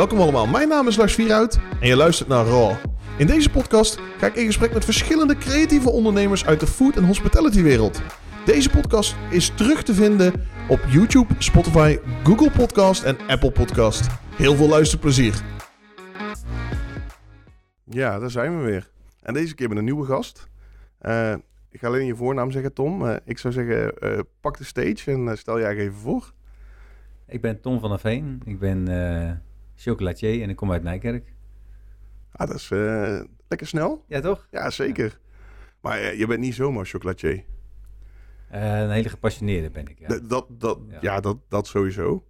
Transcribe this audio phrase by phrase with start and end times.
[0.00, 2.72] Welkom allemaal, mijn naam is Lars Vierhout en je luistert naar Raw.
[3.18, 7.04] In deze podcast ga ik in gesprek met verschillende creatieve ondernemers uit de food- en
[7.04, 8.02] hospitality wereld.
[8.44, 10.32] Deze podcast is terug te vinden
[10.68, 14.06] op YouTube, Spotify, Google Podcast en Apple Podcast.
[14.36, 15.42] Heel veel luisterplezier.
[17.84, 18.90] Ja, daar zijn we weer.
[19.22, 20.48] En deze keer met een nieuwe gast.
[20.98, 21.34] Eh,
[21.70, 23.06] ik ga alleen je voornaam zeggen, Tom.
[23.06, 26.32] Eh, ik zou zeggen, eh, pak de stage en stel jij even voor.
[27.26, 28.42] Ik ben Tom van der Veen.
[28.44, 29.32] Ik ben eh,
[29.80, 31.32] chocolatier en ik kom uit Nijkerk.
[32.32, 34.04] Ah, dat is eh, lekker snel.
[34.06, 34.46] Ja, toch?
[34.50, 35.18] Ja, zeker.
[35.80, 37.44] Maar eh, je bent niet zomaar chocolatier.
[38.48, 39.98] Eh, een hele gepassioneerde ben ik.
[39.98, 40.18] Ja.
[40.22, 40.98] Dat, dat, ja.
[41.00, 41.20] Ja.
[41.20, 42.24] dat, dat sowieso.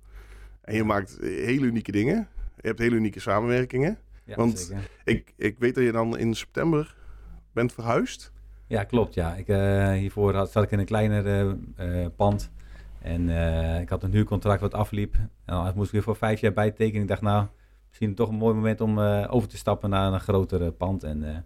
[0.61, 2.29] En je maakt hele unieke dingen.
[2.61, 3.98] Je hebt hele unieke samenwerkingen.
[4.25, 4.91] Ja, want- zeker.
[5.05, 6.97] Ik, ik weet dat je dan in september
[7.53, 8.33] bent verhuisd.
[8.67, 9.15] ja klopt.
[9.15, 9.35] Ja.
[9.35, 9.47] Ik,
[10.01, 11.57] hiervoor had, zat ik in een kleiner
[12.17, 12.51] pand.
[13.01, 15.15] En eh, ik had een huurcontract wat afliep.
[15.15, 17.03] En dan moest ik weer voor vijf jaar bijtekenen.
[17.03, 17.47] Ik dacht, nou,
[17.89, 21.03] misschien toch een mooi moment om eh, over te stappen naar een groter pand.
[21.03, 21.37] En eh,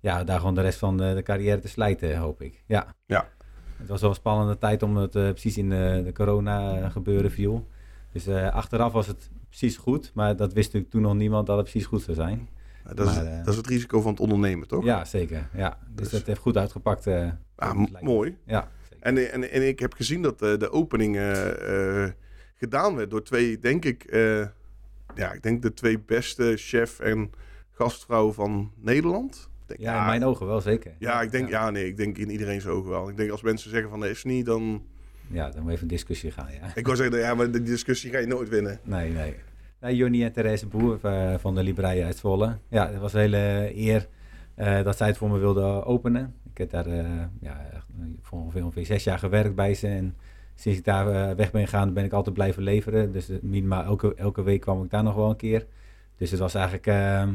[0.00, 2.62] ja, daar gewoon de rest van de, de carrière te slijten, hoop ik.
[2.66, 2.86] Ja.
[3.06, 3.28] Ja.
[3.76, 6.90] Het was wel een spannende tijd omdat het eh, precies in de, de corona eh,
[6.90, 7.68] gebeuren viel.
[8.12, 10.10] Dus eh, achteraf was het precies goed.
[10.14, 12.48] Maar dat wist natuurlijk toen nog niemand dat het precies goed zou zijn.
[12.94, 14.84] Dat is, eh, dat is het risico van het ondernemen, toch?
[14.84, 15.48] Ja, zeker.
[15.54, 15.78] Ja.
[15.88, 17.06] Dus, Dus- dat heeft goed uitgepakt.
[17.06, 18.36] eh, Ah, mooi.
[18.46, 18.68] Ja.
[19.04, 22.10] En, en, en ik heb gezien dat eh, de opening eh, eh,
[22.54, 24.06] gedaan werd door twee, denk ik,
[25.14, 27.30] ja, ik denk de twee beste chef en
[27.70, 29.50] gastvrouw van Nederland.
[29.66, 30.92] Denk, ja, in mijn ogen wel zeker.
[30.98, 31.70] Ja, ik denk, ja.
[31.70, 33.08] nee, ik denk in iedereen zijn ogen wel.
[33.08, 34.82] Ik denk als mensen zeggen van, nee, is niet, dan...
[35.26, 36.72] Ja, dan moet even een discussie gaan, ja.
[36.74, 38.80] Ik wou zeggen, ja, maar die discussie ga je nooit winnen.
[38.82, 39.34] Nee, nee.
[39.80, 40.98] nee Jonny en Therese Boer
[41.38, 42.58] van de Librei uit Zwolle.
[42.68, 44.08] Ja, het was een hele eer
[44.84, 46.34] dat zij het voor me wilden openen.
[46.54, 47.04] Ik heb daar eh,
[47.40, 47.78] ja, eh,
[48.22, 49.86] voor ongeveer, ongeveer zes jaar gewerkt bij ze.
[49.88, 50.16] En
[50.54, 53.12] sinds ik daar eh, weg ben gegaan, ben ik altijd blijven leveren.
[53.12, 55.66] Dus minimaal elke, elke week kwam ik daar nog wel een keer.
[56.16, 57.32] Dus het was eigenlijk, ehm,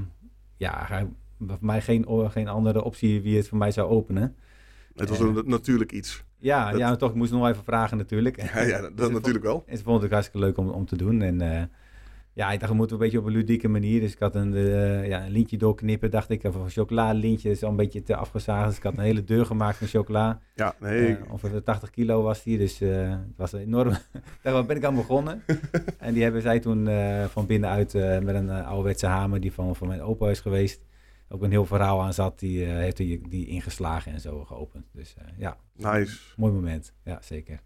[0.58, 0.88] ja,
[1.48, 4.36] voor mij geen, geen andere optie wie het voor mij zou openen.
[4.96, 6.24] Het was een natuurlijk iets.
[6.38, 8.54] Ja, Dat- ja toch, ik moest nog even vragen natuurlijk.
[8.54, 9.64] Ja, ja dat, ik natuurlijk wel.
[9.68, 11.22] En ze vond het hartstikke leuk om, om te doen.
[11.22, 11.70] En
[12.40, 14.00] ja, ik dacht, we moeten een beetje op een ludieke manier.
[14.02, 16.44] Dus ik had een, eh, ja, een lintje doorknippen, dacht ik.
[16.44, 18.68] Of een chocolalintje, is al een beetje te afgezaagd.
[18.68, 20.42] Dus ik had een hele deur gemaakt van chocola.
[20.56, 21.16] Ja, nee.
[21.16, 23.92] Eh, ongeveer 80 kilo was die, dus eh, het was enorm.
[23.92, 24.00] Ik
[24.42, 25.44] dacht, waar ben ik aan begonnen?
[25.98, 29.88] en die hebben zij toen eh, van binnenuit met een ouderwetse hamer die van, van
[29.88, 30.82] mijn opa is geweest.
[31.30, 34.86] Ook een heel verhaal aan zat, die heeft die, die ingeslagen en zo geopend.
[34.94, 36.94] Dus ja, Nice, mooi moment.
[37.04, 37.60] Ja, zeker.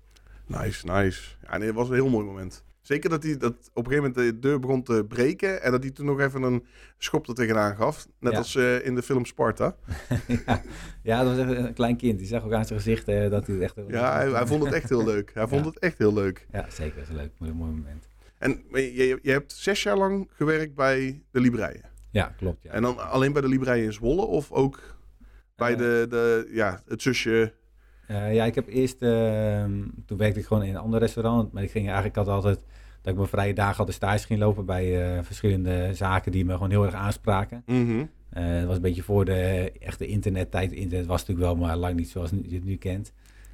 [0.45, 1.35] nice, nice.
[1.41, 2.63] Ja, nee, het was een heel mooi moment.
[2.83, 5.83] Zeker dat hij dat op een gegeven moment de deur begon te breken en dat
[5.83, 6.65] hij toen nog even een
[6.97, 8.07] schop er tegenaan gaf.
[8.19, 8.37] Net Ja.
[8.37, 9.75] als eh, in de film Sparta.
[10.45, 10.61] ja,
[11.03, 12.17] ja, dat was echt een klein kind.
[12.19, 13.75] Die zag ook aan zijn gezicht eh, dat hij het echt...
[13.87, 15.31] Ja, hij, hij vond het echt heel leuk.
[15.33, 15.69] Hij vond Ja.
[15.69, 16.47] het echt heel leuk.
[16.51, 16.93] Ja, zeker.
[16.95, 18.07] Dat is een leuk, mooi, mooi moment.
[18.37, 21.89] En je, je hebt zes jaar lang gewerkt bij de Libreien.
[22.11, 22.63] Ja, klopt.
[22.63, 22.71] Ja.
[22.71, 24.79] En dan alleen bij de Libreien in Zwolle of ook
[25.55, 27.53] bij Eh, de, de, ja, het zusje...
[28.07, 29.01] Eh, ja, ik heb eerst...
[29.01, 31.51] ehm, toen werkte ik gewoon in een ander restaurant.
[31.51, 32.59] Maar ik ging eigenlijk had altijd...
[33.01, 36.53] Dat ik mijn vrije dagen altijd stage ging lopen bij eh, verschillende zaken die me
[36.53, 37.63] gewoon heel erg aanspraken.
[37.65, 38.05] Mhm.
[38.29, 40.71] Eh, dat was een beetje voor de echte internettijd.
[40.71, 43.13] Internet was natuurlijk wel, maar lang niet zoals je het nu kent.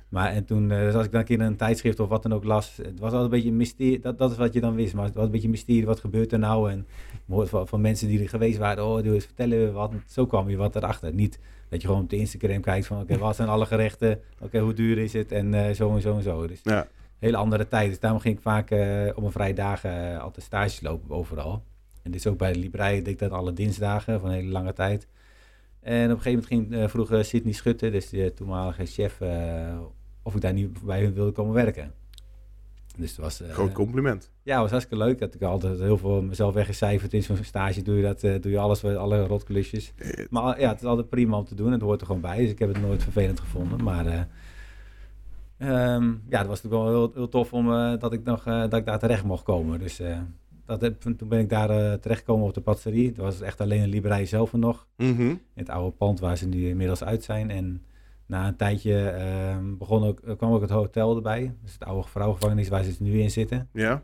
[0.09, 2.43] Maar en toen, eh als ik dan een keer een tijdschrift of wat dan ook
[2.43, 3.99] las, het was altijd een beetje een mysterie.
[3.99, 5.85] Dat, dat is wat je dan wist, maar het was een beetje een mysterie.
[5.85, 6.71] Wat gebeurt er nou?
[6.71, 6.87] En
[7.27, 9.93] hoort van, van mensen die er geweest waren, oh, doe eens vertellen wat.
[10.07, 11.13] Zo kwam je wat erachter.
[11.13, 11.39] Niet
[11.69, 14.19] dat je gewoon op de Instagram kijkt van, oké, wat zijn alle gerechten?
[14.39, 15.31] Oké, hoe duur is het?
[15.31, 16.47] En eh, zo en zo en zo.
[16.47, 16.87] Dus Ja.
[17.19, 17.89] hele andere tijd.
[17.89, 21.63] Dus daarom ging ik vaak eh, op mijn vrije dagen altijd stages lopen overal.
[22.03, 24.51] En dit is ook bij de Librei, deed ik dat alle dinsdagen van een hele
[24.51, 25.07] lange tijd.
[25.79, 29.17] En op een gegeven moment ging, vroeg eh, Sydney Schutte, dus de toenmalige chef,
[30.23, 31.93] of ik daar niet bij hun wilde komen werken.
[32.97, 34.31] Dus het was, eh, Groot compliment.
[34.43, 35.19] ja, het was hartstikke leuk.
[35.19, 37.81] Dat ik altijd heel veel mezelf weggecijferd in zo'n stage.
[37.81, 39.93] Doe je dat, eh, doe je alles, alle rotklusjes.
[39.97, 41.71] Eh, Maar ja, het is altijd prima om te doen.
[41.71, 42.37] Het hoort er gewoon bij.
[42.37, 43.83] Dus ik heb het nooit vervelend gevonden.
[43.83, 44.21] Maar eh,
[45.57, 48.59] ehm, ja, het was natuurlijk wel heel, heel tof om, eh, dat, ik nog, eh,
[48.61, 49.79] dat ik daar terecht mocht komen.
[49.79, 50.17] Dus eh,
[50.65, 53.07] dat heb, toen ben ik daar eh, terechtgekomen op de patisserie.
[53.07, 54.87] Het was echt alleen een librei zelf nog.
[54.97, 55.21] mhm.
[55.29, 57.49] In het oude pand waar ze nu inmiddels uit zijn.
[57.49, 57.83] En
[58.29, 61.53] na een tijdje ehm, begon ook, eh, kwam ook het hotel erbij.
[61.63, 63.67] Dus het oude vrouwengevangenis waar ze nu in zitten.
[63.73, 64.01] Ja.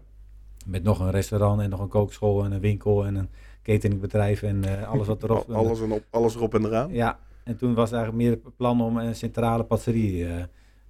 [0.66, 3.30] Met nog een restaurant en nog een kookschool en een winkel en een
[3.64, 5.50] cateringbedrijf en eh, alles wat erop.
[5.50, 6.94] Al- Alles, en op, alles erop en eraan.
[6.94, 10.28] Ja, en toen was eigenlijk meer het plan om een centrale patisserie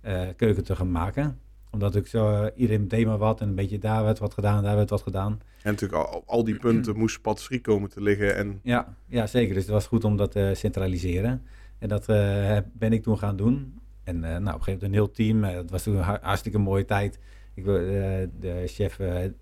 [0.01, 1.39] eh, keuken te gaan maken.
[1.71, 4.75] Omdat ik zo, iedereen deed maar wat en een beetje daar werd wat gedaan, daar
[4.75, 5.31] werd wat gedaan.
[5.63, 8.35] En natuurlijk al, al die punten moest patisserie komen te liggen.
[8.35, 9.53] En Ja, ja, zeker.
[9.53, 11.41] Dus het was goed om dat te centraliseren.
[11.85, 13.79] En dat eh, ben ik toen gaan doen.
[14.03, 15.43] En eh, nou, op een gegeven moment een heel team.
[15.43, 17.19] eh, dat was toen een har- hartstikke mooie tijd.
[17.53, 18.99] Ik, de chef,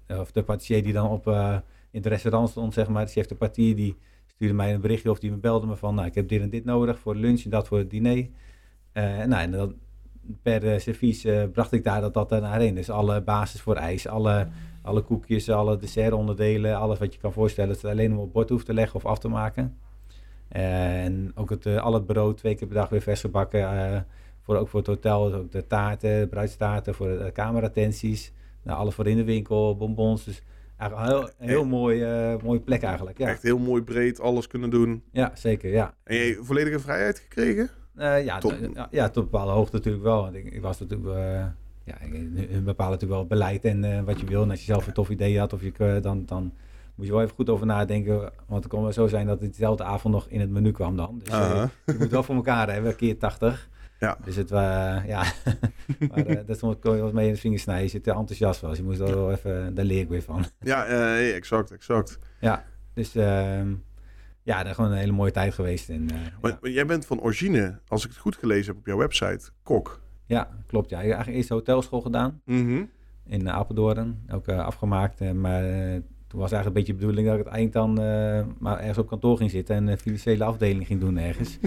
[0.07, 1.27] of de patissier die dan op
[1.91, 3.05] in het restaurant stond, zeg maar.
[3.05, 5.95] De chef de partie die stuurde mij een berichtje of die me belde me van,
[5.95, 8.17] nou, ik heb dit en dit nodig voor lunch en dat voor het diner.
[8.17, 9.75] Uh, nou, en dan
[10.41, 12.75] per uh, servies uh, bracht ik daar dat, dat naar heen.
[12.75, 14.47] Dus alle basis voor ijs, alle,
[14.81, 17.71] alle koekjes, alle dessertonderdelen, alles wat je kan voorstellen.
[17.73, 19.77] Dat je alleen om op bord hoeft te leggen of af te maken.
[20.53, 24.05] En ook het, al het brood twee keer per dag weer vers gebakken.
[24.41, 28.33] voor, ook voor het hotel, ook de taarten, de bruidstaarten, voor de kamerattenties.
[28.63, 30.23] Nou, alles voor in de winkel, bonbons.
[30.23, 30.41] Dus
[30.77, 33.17] eigenlijk een heel, een heel mooi, uh, mooie plek eigenlijk.
[33.17, 33.27] Ja.
[33.27, 35.03] Echt heel mooi breed, alles kunnen doen.
[35.11, 35.93] Ja, zeker, ja.
[36.03, 37.69] En je volledige vrijheid gekregen?
[37.97, 38.55] Uh, ja, tot...
[38.91, 40.21] ja, tot een bepaalde hoogte natuurlijk wel.
[40.21, 41.17] Want ik, ik was natuurlijk...
[41.17, 41.45] Uh,
[41.85, 41.95] ja,
[42.49, 44.41] hun bepalen natuurlijk wel het beleid en wat je wil.
[44.41, 46.53] En als je zelf een tof idee had, of je, dan, dan
[46.95, 48.19] moet je wel even goed over nadenken.
[48.47, 50.95] Want het kon wel zo zijn dat het dezelfde avond nog in het menu kwam
[50.95, 51.19] dan.
[51.23, 53.69] Dus uh je moet wel voor elkaar hebben, keer 80.
[53.99, 54.17] Ja.
[54.23, 54.61] Dus het was,
[55.05, 55.23] ja,
[56.09, 57.91] maar, uh, dat kon je wat mee in de vingers snijden.
[57.91, 58.77] Je te enthousiast was.
[58.77, 60.45] Je moest er wel even, daar leer ik weer van.
[60.59, 62.19] Ja, uh, exact, exact.
[62.39, 63.61] Ja, dus uh,
[64.41, 65.89] ja, dat gewoon een hele mooie tijd geweest.
[65.89, 66.05] En,
[66.41, 66.69] maar, ja.
[66.69, 70.01] jij bent van origine, als ik het goed gelezen heb op jouw website, kok.
[70.25, 70.89] Ja, klopt.
[70.89, 70.97] Ja.
[70.97, 72.89] Ik heb eigenlijk eerst hotelschool gedaan mm -hmm.
[73.25, 74.23] in Apeldoorn.
[74.31, 75.63] Ook afgemaakt, maar
[76.33, 77.93] toen was eigenlijk een beetje de bedoeling dat ik het eind dan
[78.59, 81.57] maar ergens op kantoor ging zitten en financiële afdeling ging doen ergens.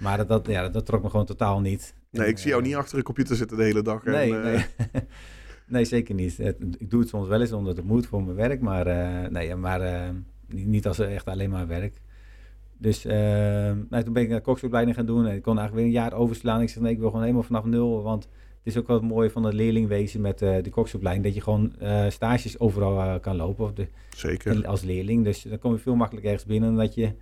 [0.00, 1.94] Maar dat, dat, ja, dat trok me gewoon totaal niet.
[2.10, 4.04] Nee, ik zie jou niet achter een computer zitten de hele dag.
[4.04, 4.64] Nee, en, nee.
[5.66, 6.38] nee zeker niet.
[6.78, 9.54] Ik doe het soms wel eens omdat het moet voor mijn werk, maar, uh, nee,
[9.54, 10.12] maar
[10.46, 12.00] niet als echt alleen maar werk.
[12.78, 13.12] Dus uh,
[13.88, 16.18] nou, toen ben ik naar koksopleiding gaan doen en ik kon eigenlijk weer een jaar
[16.18, 16.60] overslaan.
[16.60, 18.28] Ik zeg nee, ik wil gewoon helemaal vanaf nul, want
[18.64, 21.72] het is ook wel mooi van het leerlingwezen met de koksopleiding, dat je gewoon
[22.08, 23.64] stages overal kan lopen.
[23.64, 24.66] Of de, Zeker.
[24.66, 27.12] Als leerling, dus dan kom je veel makkelijker ergens binnen dan dat je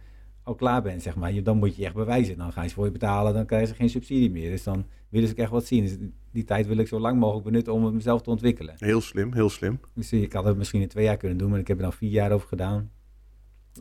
[0.43, 1.32] al klaar bent, zeg maar.
[1.32, 2.38] Je, dan moet je echt bewijzen.
[2.38, 4.50] Dan gaan ze voor je betalen, dan krijgen ze geen subsidie meer.
[4.50, 5.85] Dus dan willen ze echt wat zien.
[5.85, 5.96] Dus
[6.32, 8.75] die tijd wil ik zo lang mogelijk benutten om mezelf te ontwikkelen.
[8.79, 9.81] Heel slim, heel slim.
[9.94, 11.93] Dus ik had het misschien in twee jaar kunnen doen, maar ik heb er dan
[11.93, 12.90] vier jaar over gedaan.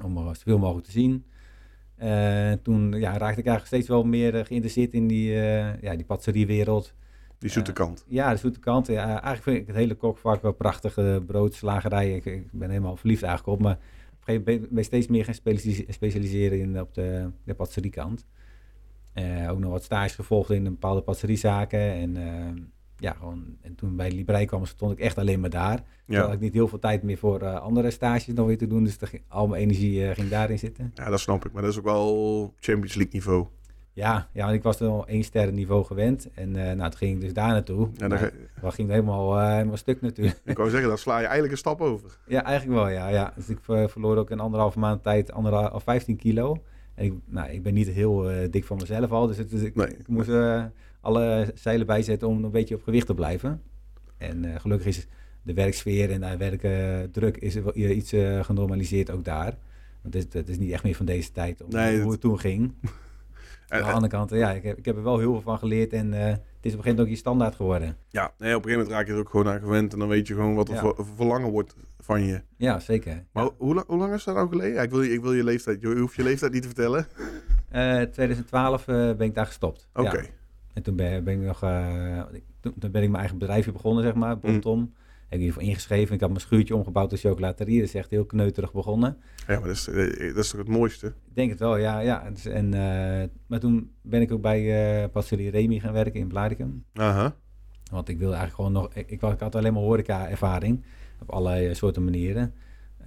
[0.04, 1.25] Om er zoveel mogelijk te zien.
[2.63, 5.31] Toen ja, raakte ik eigenlijk steeds wel meer geïnteresseerd in die,
[5.81, 6.94] ja, die patisseriewereld.
[7.39, 8.06] Die zoete kant.
[8.07, 8.88] ja, de zoete kant.
[8.88, 11.25] Ja, eigenlijk vind ik het hele kokvak wel prachtig.
[11.25, 12.16] brood, slagerij.
[12.16, 13.63] Ik, ik, ben helemaal verliefd eigenlijk op.
[13.63, 13.78] Maar
[14.44, 18.25] ben je steeds meer gaan specialiseren in, op de, de patisserie-kant.
[19.13, 21.80] Uh, ook nog wat stage gevolgd in een bepaalde patisseriezaken.
[21.80, 22.62] En, uh,
[22.98, 25.83] ja, gewoon, en toen bij de Librei kwam, stond ik echt alleen maar daar.
[26.06, 26.22] Ja.
[26.22, 28.83] had ik niet heel veel tijd meer voor uh, andere stages nog weer te doen.
[28.83, 28.98] Dus
[29.28, 30.92] al mijn energie ging daarin zitten.
[30.94, 31.51] Ja, dat snap ik.
[31.51, 33.48] Maar dat is ook wel Champions League niveau.
[33.97, 36.29] Ja, ja, want ik was al één sterren niveau gewend.
[36.33, 37.89] En uh, nou, toen ging ik dus daar naartoe.
[37.94, 38.19] Ja, dan
[38.61, 40.41] nou, ging helemaal, uh, helemaal stuk natuurlijk.
[40.45, 42.17] Ik wou zeggen, dan sla je eigenlijk een stap over.
[42.27, 43.07] Ja, eigenlijk wel, ja.
[43.07, 43.33] ja.
[43.35, 46.63] Dus ik verloor ook in anderhalve maand tijd anderhalf, of 15 kilo.
[46.95, 49.27] En ik, nou, ik ben niet heel dik van mezelf al.
[49.27, 49.88] Dus het, dus ik, nee.
[49.88, 50.29] ik moest
[51.01, 53.61] alle zeilen bijzetten om een beetje op gewicht te blijven.
[54.17, 55.07] En gelukkig is
[55.41, 59.57] de werksfeer en de werkdruk is iets genormaliseerd ook daar.
[60.01, 62.21] Want het, het, is niet echt meer van deze tijd om, nee, hoe het, het
[62.21, 62.73] toen ging.
[63.68, 65.94] Aan de andere kant, ja, ik heb, ik heb er wel heel veel van geleerd
[65.94, 67.98] en uh, het is op een gegeven moment ook je standaard geworden.
[68.10, 70.08] Ja, nee, op een gegeven moment raak je er ook gewoon aan gewend en dan
[70.08, 70.94] weet je gewoon wat er ja.
[71.16, 72.42] verlangen wordt van je.
[72.58, 73.24] Ja, zeker.
[73.31, 73.52] Maar ja.
[73.58, 74.74] Hoe, hoe, lang is dat nou geleden?
[74.74, 77.08] Ja, ik, wil, ik wil je leeftijd, je hoeft je leeftijd niet te vertellen.
[77.75, 79.88] Uh, 2012 uh, ben ik daar gestopt.
[79.94, 80.08] Oké.
[80.08, 80.30] Okay.
[80.74, 81.60] En toen ben, ben ik nog,
[82.60, 84.80] toen, toen, ben ik mijn eigen bedrijfje begonnen, zeg maar, Bontom.
[84.80, 84.94] Mm
[85.28, 86.16] heb ik hiervoor ingeschreven.
[86.16, 87.80] Ik had mijn schuurtje omgebouwd tot chocolaterie.
[87.80, 89.18] Dat is echt heel kneuterig begonnen.
[89.48, 89.86] Ja, maar dat is,
[90.34, 91.07] dat is toch het mooiste?
[91.07, 92.00] Ik denk het wel, ja.
[92.00, 92.30] ja.
[92.30, 94.62] Dus, en, uh, maar toen ben ik ook bij
[95.12, 96.84] uh, Remy gaan werken in Blaricum.
[96.94, 97.36] Aha.
[97.92, 98.94] Want ik wilde eigenlijk gewoon nog...
[98.94, 100.84] Ik, ik, ik had alleen maar horeca-ervaring.
[101.22, 102.54] Op allerlei soorten manieren.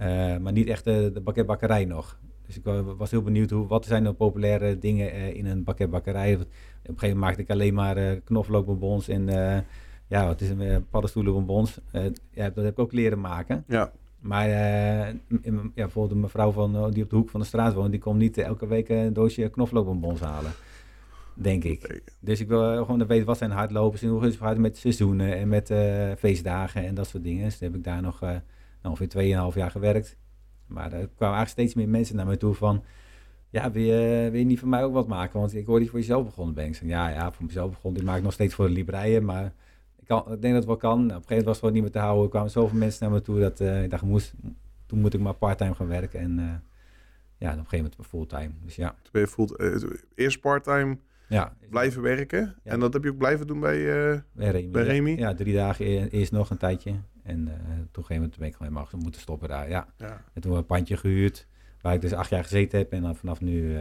[0.01, 2.19] Uh, maar niet echt de, de bakketbakkerij nog.
[2.45, 2.63] Dus ik
[2.97, 6.33] was heel benieuwd, hoe, wat zijn de populaire dingen in een bakketbakkerij.
[6.33, 6.47] Op een
[6.83, 9.29] gegeven moment maakte ik alleen maar knoflookbonbons en
[10.11, 11.79] ja, het is een uh, paddenstoelen bonbons.
[11.93, 13.63] Uh, ja, dat heb ik ook leren maken.
[13.67, 13.91] Ja.
[14.19, 14.55] Maar uh,
[15.43, 18.17] ja, bijvoorbeeld een mevrouw van, die op de hoek van de straat woont, die komt
[18.19, 20.51] niet elke week een doosje knoflookbonbons halen.
[21.33, 22.01] Denk ik.
[22.19, 25.47] Dus ik wil gewoon weten wat zijn hardlopers en hoe is het met seizoenen en
[25.47, 25.73] met
[26.17, 27.43] feestdagen en dat soort dingen.
[27.43, 28.39] Dus heb ik daar nog nou,
[28.81, 30.17] ongeveer 2,5 jaar gewerkt.
[30.67, 32.83] Maar er kwamen eigenlijk steeds meer mensen naar me toe van...
[33.49, 35.39] Ja, wil je, wil je niet voor mij ook wat maken?
[35.39, 36.65] Want ik hoor die voor jezelf begonnen ben.
[36.65, 38.01] Ik zei, ja, ja, voor mezelf begonnen.
[38.01, 39.53] Ik maak nog steeds voor de libreien, maar
[40.11, 40.97] kan, ik denk dat het wel kan.
[40.97, 42.23] Nou, op een gegeven moment was het gewoon niet meer te houden.
[42.23, 44.33] Er kwamen zoveel mensen naar me toe dat uh, ik dacht, moest,
[44.85, 46.19] toen moet ik maar parttime gaan werken.
[46.19, 46.45] En uh,
[47.37, 48.51] ja, op een gegeven moment fulltime.
[48.63, 48.89] Dus ja.
[48.89, 51.53] Toen ben je full, uh, eerst parttime ja.
[51.69, 52.55] blijven werken.
[52.63, 52.71] Ja.
[52.71, 53.83] En dat heb je ook blijven doen bij,
[54.31, 54.71] bij, Remy.
[54.71, 55.11] bij Remy?
[55.11, 56.91] Ja, drie dagen e-, eerst nog een tijdje.
[57.23, 59.69] En toen op een gegeven moment ben ik gewoon helemaal moeten stoppen daar.
[59.69, 59.87] Ja.
[59.97, 60.21] ja.
[60.33, 61.47] En toen een pandje gehuurd,
[61.81, 62.91] waar ik dus acht jaar gezeten heb.
[62.91, 63.77] En dan vanaf nu...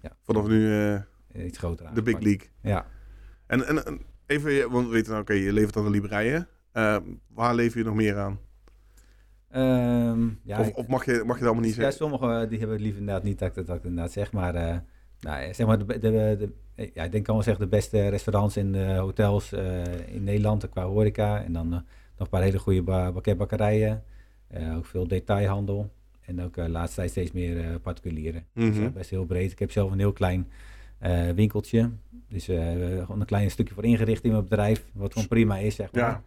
[0.00, 0.98] ja, vanaf nu...
[1.34, 2.48] iets groter De big league.
[2.60, 2.86] Ja.
[3.46, 6.48] En, en, en Even, want we weten, nou, oké, okay, je levert aan de libreien.
[6.72, 6.96] Uh,
[7.34, 8.38] waar lever je nog meer aan?
[9.50, 11.92] Ehm, ja, of, mag, je, mag je dat allemaal niet ja, zeggen?
[11.92, 14.12] sommigen eh, die hebben het liever inderdaad niet dat ik dat, dat ik het inderdaad
[14.12, 14.76] zeg, maar, eh,
[15.20, 16.50] nou, zeg maar de, de,
[16.94, 20.64] ja, ik denk kan wel zeggen de beste restaurants en eh, hotels eh, in Nederland
[20.64, 21.44] eh, qua horeca.
[21.44, 21.82] En dan eh, nog
[22.16, 24.02] een paar hele goede ba bakkerijen,
[24.48, 25.90] eh, ook veel detailhandel.
[26.20, 28.44] En ook eh laatst tijd steeds meer eh, particulieren.
[28.52, 29.52] Dus, eh, best heel breed.
[29.52, 30.48] Ik heb zelf een heel klein
[30.98, 31.90] eh, winkeltje.
[32.28, 32.58] Dus eh,
[33.00, 34.84] gewoon een klein stukje voor ingericht in mijn bedrijf.
[34.92, 36.02] Wat gewoon prima is, zeg maar.
[36.02, 36.22] Ja.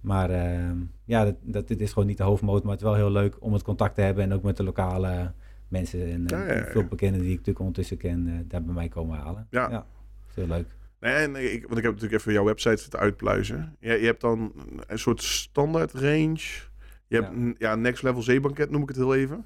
[0.00, 2.62] Maar ehm, ja, dat, dat, dit is gewoon niet de hoofdmoot.
[2.62, 4.24] Maar het is wel heel leuk om het contact te hebben.
[4.24, 5.32] En ook met de lokale
[5.68, 6.10] mensen.
[6.12, 6.64] En Ja, ja, ja.
[6.64, 8.26] veel bekenden die ik natuurlijk ondertussen ken.
[8.28, 9.46] eh, daar bij mij komen halen.
[9.50, 9.86] Ja.
[10.34, 10.66] heel leuk.
[11.00, 13.76] Nee, en ik, want ik heb natuurlijk even jouw website zitten uitpluizen.
[13.80, 14.52] Je, je hebt dan
[14.86, 16.40] een soort standaard range.
[17.06, 17.74] Je hebt Ja.
[17.74, 19.44] next level zeebanket, noem ik het heel even.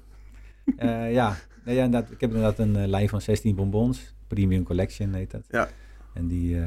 [0.77, 4.15] Ja, nee, ja inderdaad, ik heb inderdaad een lijn van 16 bonbons.
[4.27, 5.45] Premium Collection heet dat.
[5.49, 5.69] Ja.
[6.13, 6.61] En die, eh,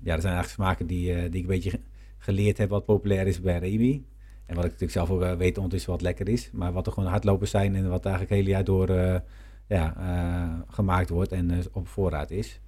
[0.00, 1.80] ja, dat zijn eigenlijk smaken die, eh, die ik een beetje ge-
[2.18, 4.02] geleerd heb wat populair is bij Remy.
[4.46, 6.50] En wat ik natuurlijk zelf ook eh, weet ondertussen wat lekker is.
[6.52, 9.20] Maar wat er gewoon hardlopers zijn en wat eigenlijk het hele jaar door eh,
[9.68, 12.60] ja, gemaakt wordt en op voorraad is.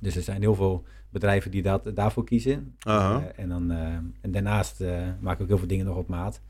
[0.00, 2.74] Dus er zijn heel veel bedrijven die dat, daarvoor kiezen.
[3.16, 3.70] Eh, en, dan,
[4.20, 4.80] en daarnaast
[5.20, 6.40] maak ik ook heel veel dingen nog op maat.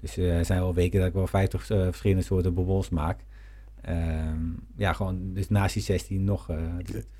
[0.00, 3.24] Dus er zijn wel weken dat ik wel 50 eh, verschillende soorten bonbons maak.
[3.88, 4.38] Ehm,
[4.76, 6.56] ja, gewoon dus naast die 16 nog eh,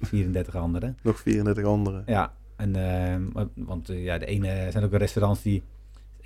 [0.00, 0.94] 34 andere.
[1.02, 2.02] Nog 34 andere.
[2.06, 5.62] Ja, en, ehm, wa- want eh, ja, de ene zijn ook restaurants die...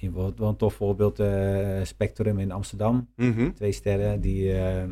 [0.00, 3.08] Bijvoorbeeld wel een tof voorbeeld, eh, Spectrum in Amsterdam.
[3.16, 3.52] Mhm.
[3.52, 4.84] Twee sterren, die, eh,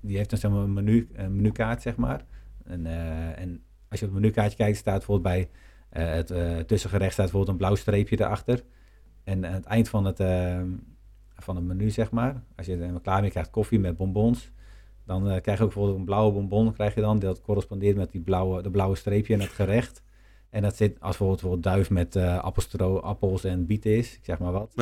[0.00, 2.24] die heeft dan zeg maar een, menu, een menukaart, zeg maar.
[2.64, 5.48] En, eh, en als je op het menukaartje kijkt, staat bijvoorbeeld bij
[5.88, 8.62] eh, het eh, tussengerecht staat bijvoorbeeld een blauw streepje erachter.
[9.24, 10.60] En aan het eind van het, eh,
[11.36, 14.50] van het menu, zeg maar, als je er klaar mee krijgt, koffie met bonbons.
[15.08, 17.18] Dan eh, krijg je ook bijvoorbeeld een blauwe bonbon, krijg je dan.
[17.18, 20.02] Dat correspondeert met die blauwe, de blauwe streepje in het gerecht.
[20.50, 24.24] En dat zit, als bijvoorbeeld, bijvoorbeeld duif met eh appelstro, appels en bieten is, ik
[24.24, 24.72] zeg maar wat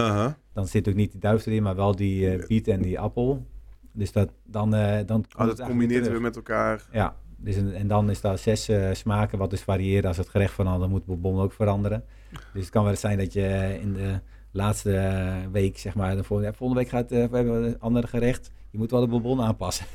[0.53, 3.47] dan zit ook niet die duif erin, maar wel die eh biet en die appel.
[3.93, 4.71] Dus dat, dan,
[5.07, 6.87] dan Oh, dat combineert weer met elkaar.
[6.93, 10.09] Ja, dus een, en dan is daar zes smaken, wat dus variëren.
[10.09, 12.05] Als het gerecht verandert, dan moet de bonbon ook veranderen.
[12.31, 16.53] Dus het kan wel zijn dat je in de laatste week, zeg maar, de volgende,
[16.53, 18.51] volgende week gaat, we hebben een ander gerecht.
[18.77, 19.87] Je moet wel de bonbon aanpassen.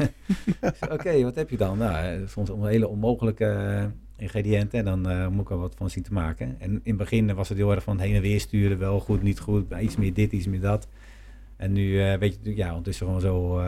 [0.93, 1.77] Oké, wat heb je dan?
[1.77, 3.85] Nou, soms een hele onmogelijke eh,
[4.17, 4.79] ingrediënten.
[4.79, 6.55] En dan eh, moet ik er wat van zien te maken.
[6.59, 8.77] En in het begin was het heel erg van heen en weer sturen.
[8.77, 9.73] Wel goed, niet goed.
[9.79, 10.87] Iets meer dit, iets meer dat.
[11.57, 13.61] En nu eh, weet je ja, ondertussen gewoon zo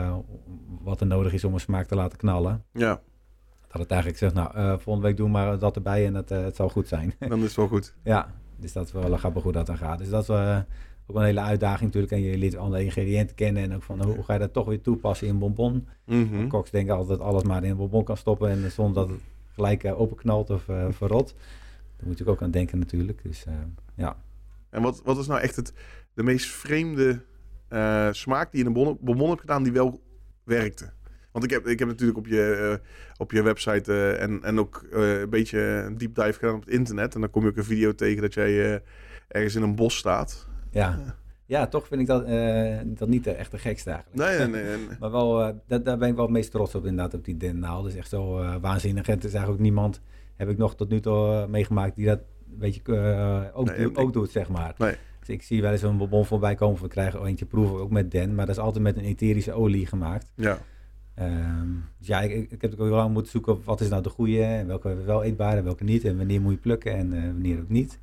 [0.82, 2.64] wat er nodig is om een smaak te laten knallen.
[2.72, 3.00] Ja,
[3.68, 6.68] Dat het eigenlijk zegt, nou, volgende week doen maar dat erbij en het, het zal
[6.68, 7.14] goed zijn.
[7.18, 7.94] dan is het wel goed.
[8.02, 9.98] ja, dus dat is wel grappig hoe dat dan gaat.
[9.98, 10.58] Dus dat eh,
[11.06, 12.12] ook een hele uitdaging natuurlijk.
[12.12, 14.80] En je leert alle ingrediënten kennen en ook van hoe ga je dat toch weer
[14.80, 15.88] toepassen in een bonbon.
[16.04, 16.48] Mhm.
[16.48, 19.20] Koks denken altijd dat alles maar in een bonbon kan stoppen en zonder dat het
[19.54, 21.34] gelijk eh, openknalt of eh, verrot.
[21.96, 23.22] Daar moet je ook aan denken natuurlijk.
[23.22, 23.54] Dus eh,
[23.94, 24.16] ja.
[24.70, 25.72] En wat, wat is nou echt het,
[26.14, 27.22] de meest vreemde
[28.10, 30.00] smaak die je in een bon- bonbon hebt gedaan die wel
[30.44, 30.92] werkte?
[31.32, 32.80] Want ik heb, ik heb natuurlijk op je,
[33.16, 37.14] op je website en, en ook een beetje een deep dive gedaan op het internet.
[37.14, 38.82] En dan kom je ook een video tegen dat jij
[39.28, 40.48] ergens in een bos staat.
[40.74, 41.16] Ja.
[41.46, 44.28] ja, toch vind ik dat, eh, dat niet de, echt de gekste eigenlijk.
[44.28, 44.76] Nee, nee, nee.
[44.88, 44.96] nee.
[45.00, 47.36] Maar wel, eh, dat, daar ben ik wel het meest trots op inderdaad, op die
[47.36, 47.82] dennaal.
[47.82, 49.06] Dat is echt zo eh, waanzinnig.
[49.06, 50.00] En het is eigenlijk ook niemand,
[50.36, 52.80] heb ik nog tot nu toe meegemaakt, die dat een beetje
[53.54, 54.74] ook, Nee, doet, ook doet, zeg maar.
[54.78, 54.96] Nee.
[55.18, 58.10] Dus ik zie wel eens een bonbon voorbij komen, we krijgen eentje proeven, ook met
[58.10, 58.34] den.
[58.34, 60.32] Maar dat is altijd met een etherische olie gemaakt.
[60.34, 60.58] Ja.
[61.14, 64.02] Ehm, dus ja, ik, ik heb ook heel lang moeten zoeken op wat is nou
[64.02, 66.04] de goede en welke wel eetbaar en welke niet.
[66.04, 67.98] En wanneer moet je plukken en wanneer ook niet.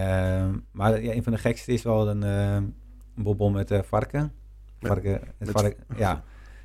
[0.00, 3.82] Ehm, maar ja, een van de gekste is wel een, eh, een bonbon met eh,
[3.82, 4.32] varken.
[4.80, 6.22] Met- varken het met- vark, ja.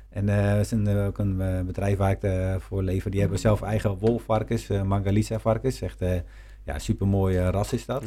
[0.08, 3.10] En eh het is een, eh, ook een eh, bedrijf waar ik eh, voor lever.
[3.10, 5.80] Die hebben zelf eigen wolvarkens, eh Mangalitsa varkens.
[5.80, 6.20] Echt eh
[6.64, 8.04] ja, supermooi eh, ras is dat.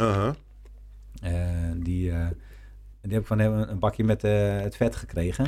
[1.21, 1.33] Eh,
[1.75, 2.27] die, eh,
[3.01, 5.45] die heb ik van hem een bakje met eh, het vet gekregen.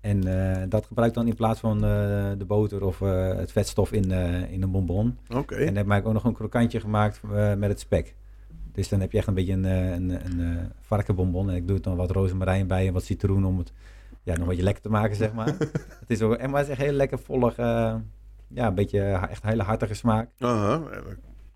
[0.00, 3.52] En eh, dat gebruik ik dan in plaats van eh, de boter of eh, het
[3.52, 5.18] vetstof in, eh, in een bonbon.
[5.34, 5.54] Oké.
[5.54, 8.14] En dan heb ik ook nog een krokantje gemaakt eh, met het spek.
[8.74, 11.50] Dus dan heb je echt een beetje een, eh, een, een, eh, varkenbonbon.
[11.50, 13.72] En ik doe er dan wat rozemarijn bij en wat citroen om het
[14.22, 15.46] ja, nog een beetje lekker te maken, zeg maar.
[16.00, 17.56] het is ook, en maar het is echt heel lekker vollig.
[17.56, 17.94] eh,
[18.48, 20.30] ja, een beetje echt een hele hartige smaak.
[20.38, 20.82] Aha.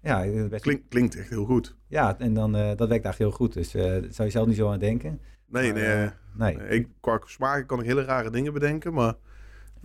[0.03, 1.77] Ja, dat best, Klink, klinkt echt heel goed.
[1.87, 3.53] ja en dan, dat werkt eigenlijk heel goed.
[3.53, 5.21] Dus daar zou je zelf niet zo aan denken.
[5.47, 6.57] Nee, Maar, nee.
[6.57, 9.15] nee, ik, qua smaken kan ik hele rare dingen bedenken, maar...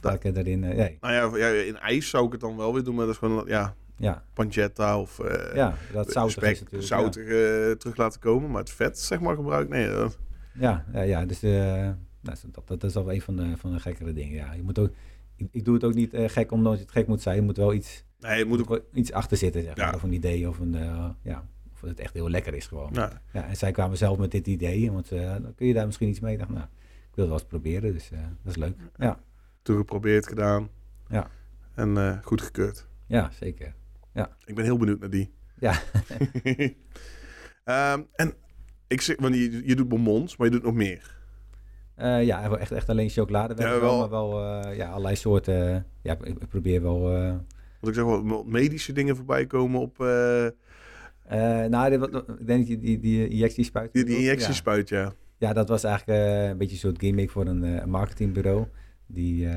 [0.02, 0.64] erin.
[0.64, 0.98] eh, nee.
[1.02, 3.20] Nou ja, ja, in ijs zou ik het dan wel weer doen, maar dat is
[3.20, 8.52] gewoon ja, Ja, pancetta of eh ja, dat zoutig spek zoutig eh, terug laten komen.
[8.52, 9.90] Maar het vet, zeg maar, gebruik, nee.
[9.90, 10.18] dat-
[10.54, 11.52] Ja, ja, ja dus eh,
[12.22, 14.36] nou, dat, dat is al een van de, van de gekkere dingen.
[14.36, 14.54] Ja.
[14.54, 14.92] Je moet ook,
[15.36, 17.36] ik, ik doe het ook niet eh, gek omdat het gek moet zijn.
[17.36, 18.82] Je moet wel iets, nee, het moet ook...
[18.94, 19.96] iets achter zitten, zeg maar.
[19.96, 22.90] Of een idee of een, eh, ja, of het echt heel lekker is gewoon.
[22.94, 23.22] Ja.
[23.34, 26.10] Ja, en zij kwamen zelf met dit idee, want eh, dan kun je daar misschien
[26.10, 26.34] iets mee.
[26.34, 28.76] Ik dacht, nou, ik wil het wel eens proberen, dus eh, dat is leuk.
[28.98, 29.20] Ja,
[29.62, 30.70] Toen geprobeerd, gedaan.
[31.08, 31.28] Ja.
[31.76, 32.88] En eh goedgekeurd.
[33.08, 33.74] ja zeker.
[34.46, 35.34] Ik ben heel benieuwd naar die.
[35.60, 35.74] Ja.
[37.64, 38.34] Ehm, en
[38.88, 41.18] ik zeg, want je, je doet bonbons, maar je doet nog meer.
[41.96, 43.54] Eh, ja, echt, echt alleen chocolade.
[43.58, 43.98] Ja, wel, wel.
[43.98, 45.86] maar wel eh, ja, allerlei soorten.
[46.02, 47.02] ja, ik, probeer wel...
[47.02, 49.98] Want ik zeg wel wat medische dingen voorbij komen op
[51.70, 53.94] nou, dit, wat- ik denk je die, die injectiespuit...
[53.94, 55.02] die, die injectiespuit, ja.
[55.02, 55.14] Ja.
[55.38, 58.66] ja, dat was eigenlijk een beetje een soort gimmick voor een marketingbureau.
[59.06, 59.48] Die,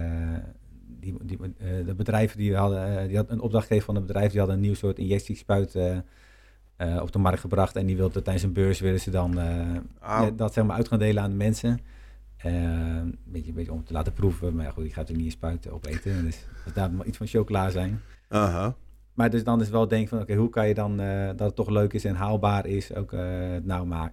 [1.12, 4.30] die, die, eh, de bedrijven die hadden, eh, die had een opdrachtgever van een bedrijf,
[4.30, 7.76] die hadden een nieuw soort injectiespuit eh, op de markt gebracht.
[7.76, 9.38] En die wilde tijdens een beurs willen ze dan
[10.00, 11.80] Ah, dat zeg maar uit gaan delen aan de mensen.
[12.42, 14.54] Een, beetje, een beetje om te laten proeven.
[14.54, 16.24] Maar ja, goed, die gaat er niet een spuit opeten.
[16.24, 18.00] Dus dat daar moet iets van chocola zijn.
[18.28, 18.74] aha.
[19.14, 20.96] Maar dus dan is wel denk van, oké, hoe kan je dan
[21.36, 23.64] dat het toch leuk is en haalbaar is, ook het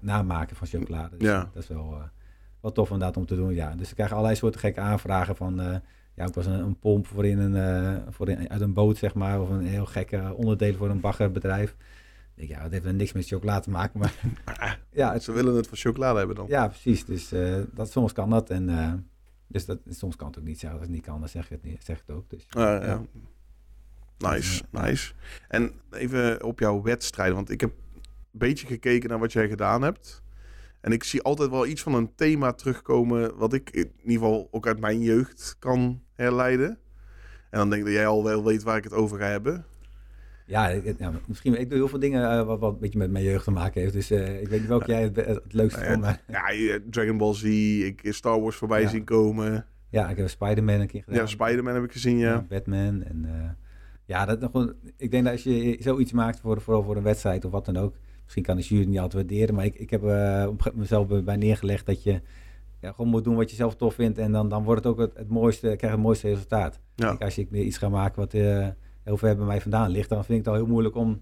[0.02, 1.18] namaken van chocolade.
[1.18, 1.50] Dus Ja.
[1.54, 2.04] dat is wel, eh,
[2.62, 3.76] wel tof inderdaad om te doen, ja.
[3.76, 5.82] Dus ik krijg allerlei soorten gekke aanvragen van,
[6.16, 8.98] ja, ook was een, een pomp voor in een, eh, voor in, uit een boot,
[8.98, 11.70] zeg maar, of een heel gekke onderdeel voor een baggerbedrijf.
[12.36, 14.16] Ik denk, ja, dat heeft niks met chocola te maken, maar
[14.92, 16.46] ja, het, Ze willen het voor chocolade hebben dan.
[16.48, 17.06] ja, precies.
[17.06, 18.94] Dus eh, dat, soms kan dat en eh,
[19.48, 20.80] dus dat, soms kan het ook niet zeggen.
[20.80, 22.30] Als het niet kan, dan zeg je het, niet, zeg het ook.
[22.30, 23.02] Dus, Ah, ja.
[24.18, 24.82] Nice, Ja.
[24.86, 25.14] nice.
[25.48, 28.02] En even op jouw wedstrijden, want ik heb een
[28.32, 30.22] beetje gekeken naar wat jij gedaan hebt.
[30.82, 34.48] En ik zie altijd wel iets van een thema terugkomen, wat ik in ieder geval
[34.52, 36.78] ook uit mijn jeugd kan herleiden.
[37.50, 39.66] En dan denk ik dat jij al wel weet waar ik het over ga hebben.
[40.46, 41.60] Ja, ik, ja, misschien.
[41.60, 43.82] Ik doe heel veel dingen eh, wat, wat een beetje met mijn jeugd te maken
[43.82, 43.94] heeft.
[43.94, 46.02] Dus eh, ik weet niet welke jij het, leukste Nou vond.
[46.02, 48.90] Maar Ja, Dragon Ball Z, ik Star Wars voorbij Ja.
[48.90, 49.66] zien komen.
[49.90, 51.20] ja, ik heb Spider-Man een keer gedaan.
[51.20, 52.46] Ja, Spider-Man heb ik gezien, ja.
[52.50, 53.04] Batman.
[53.04, 53.50] En, eh,
[54.06, 57.04] ja, dat, nog gewoon, ik denk dat als je zoiets maakt, voor, vooral voor een
[57.04, 57.96] wedstrijd of wat dan ook.
[58.24, 59.56] Misschien kan de jury niet altijd waarderen.
[59.56, 60.04] Maar ik, ik heb
[60.48, 62.22] op mezelf bij neergelegd dat je
[62.84, 64.18] ja, gewoon moet doen wat je zelf tof vindt.
[64.18, 66.80] En dan, dan wordt het ook het, het mooiste, krijg je het mooiste resultaat.
[66.96, 67.08] Ja.
[67.08, 68.68] Kijk, als ik iets ga maken wat eh,
[69.04, 71.22] heel ver bij mij vandaan ligt, dan vind ik het al heel moeilijk om,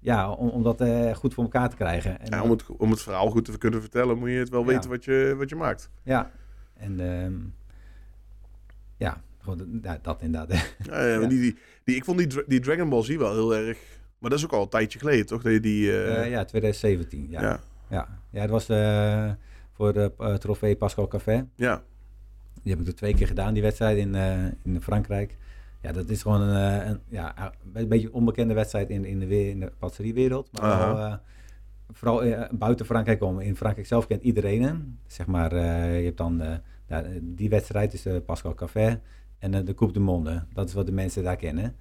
[0.00, 2.20] ja, om, om dat eh, goed voor elkaar te krijgen.
[2.20, 4.60] En Ja, om, het, om het verhaal goed te kunnen vertellen, moet je het wel
[4.60, 4.66] Ja.
[4.66, 5.90] weten wat je, wat je maakt.
[6.02, 6.30] Ja,
[6.74, 7.34] en ehm,
[8.96, 10.74] ja, gewoon dat- inderdaad.
[10.82, 11.18] Ja.
[11.18, 13.78] Die, die, die, ik vond die, die Dragon Ball Z wel heel erg...
[14.18, 15.42] Maar dat is ook al een tijdje geleden, toch?
[15.42, 16.02] Dat je die...
[16.02, 17.26] eh, ja, 2017.
[17.30, 17.60] Ja, ja.
[17.90, 18.08] ja.
[18.30, 18.40] ja.
[18.40, 18.68] het was
[19.76, 21.46] voor de eh, trofee Pascal Café.
[21.54, 21.82] ja.
[22.62, 25.36] Die heb ik er twee keer gedaan, die wedstrijd in, eh, in Frankrijk.
[25.82, 29.18] Ja, dat is gewoon een, eh, een, ja, een beetje een onbekende wedstrijd in, in
[29.18, 30.60] de, in de patisseriewereld.
[30.60, 31.14] Maar wel, eh,
[31.92, 33.40] vooral eh, buiten Frankrijk om.
[33.40, 34.98] In Frankrijk zelf kent iedereen hem.
[35.06, 36.40] Zeg maar, eh, je hebt dan
[36.86, 39.00] eh, die wedstrijd, is de Pascal Café.
[39.38, 40.44] En eh, de Coupe du Monde.
[40.52, 41.76] Dat is wat de mensen daar kennen.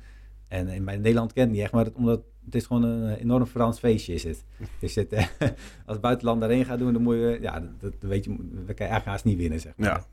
[0.47, 3.15] En in mijn Nederland kent het niet echt, maar het, omdat het is gewoon een
[3.15, 4.45] enorm Frans feestje is het.
[4.79, 5.27] Dus het, eh,
[5.85, 8.65] als het buitenland daarheen gaat doen, dan moet je, ja, dat, dat weet je, dan
[8.65, 9.87] kan je eigenlijk haast niet winnen, zeg maar.
[9.87, 10.05] Ja.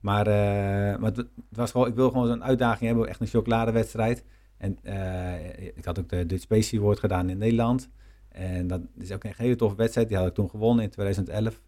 [0.00, 3.26] Maar, eh, maar het, het was gewoon, ik wil gewoon zo'n uitdaging hebben, echt een
[3.26, 4.24] chocoladewedstrijd.
[4.56, 7.88] En eh, ik had ook de Dutch Space Award gedaan in Nederland.
[8.28, 10.08] En dat is ook een hele toffe wedstrijd.
[10.08, 11.60] Die had ik toen gewonnen in 2011.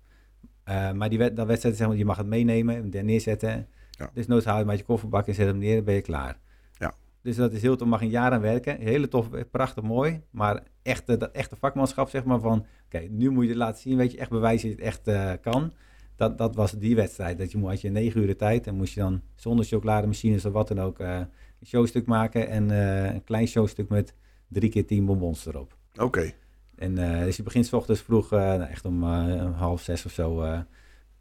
[0.65, 3.67] Eh, maar die wed dat wedstrijd, zeg maar, je mag het meenemen, er neerzetten.
[3.91, 4.11] Ja.
[4.15, 6.39] Dus nooit haal je met je kofferbak en zet hem neer, dan ben je klaar.
[7.27, 8.79] Dus dat is heel tof, mag een jaar aan werken.
[8.81, 10.21] Hele tof, prachtig mooi.
[10.31, 12.67] Maar echte, dat echte vakmanschap, zeg maar, van...
[12.85, 15.33] Oké, nu moet je laten zien, weet je, echt bewijzen dat je het echt eh,
[15.43, 15.73] kan.
[16.17, 17.39] Dat, dat was die wedstrijd.
[17.39, 20.45] Dat je moet- had je negen uur de tijd en moest je dan zonder chocolademachines
[20.45, 21.17] of wat dan ook eh,
[21.61, 22.49] een showstuk maken.
[22.49, 24.15] En eh, een klein showstuk met
[24.49, 25.77] drie keer tien bonbons erop.
[26.01, 26.33] Oké.
[26.77, 29.03] En dus je begint 's ochtends vroeg, nou, echt om
[29.53, 30.45] half zes of zo.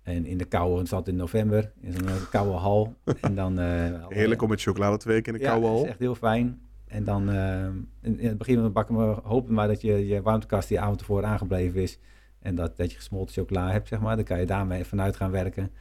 [0.06, 2.96] En in de koude, het zat in november, in zo'n eh, koude hal.
[3.22, 5.84] En dan, eh, Heerlijk om met chocolade te werken in de ja, koude hal.
[5.84, 6.60] is echt heel fijn.
[6.88, 7.64] En dan eh,
[8.02, 10.80] in, in het begin van het bakken we hopen maar dat je je warmtekast die
[10.80, 12.00] avond ervoor aangebleven is.
[12.40, 14.16] En dat, dat je gesmolten chocola hebt, zeg maar.
[14.16, 15.72] Dan kan je daarmee vanuit gaan werken.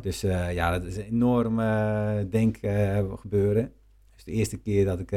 [0.00, 0.20] Dus
[0.50, 1.56] ja, dat is een enorm
[2.30, 2.56] denk
[3.18, 3.72] gebeuren.
[4.14, 5.10] Dus de eerste keer dat ik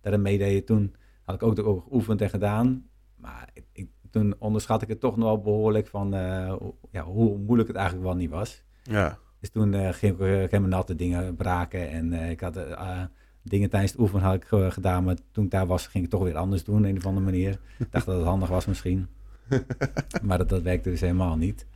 [0.00, 2.84] daarin meedeed, toen had ik ook ook geoefend en gedaan.
[3.16, 7.02] Maar ik, ik- toen onderschat ik het toch nog wel behoorlijk van eh, hoe- ja,
[7.02, 8.62] hoe moeilijk het eigenlijk wel niet was.
[8.82, 9.18] Ja.
[9.40, 11.88] Dus toen eh, ging ik helemaal natte dingen braken.
[11.90, 13.00] En eh, ik had ah,
[13.42, 15.04] dingen tijdens het oefenen had ik gedaan.
[15.04, 16.78] Maar toen ik daar was, ging ik toch weer anders doen.
[16.78, 17.58] Op een of andere manier.
[17.78, 19.08] Ik dacht dat het handig was misschien.
[20.22, 21.66] maar dat, dat werkte dus helemaal niet.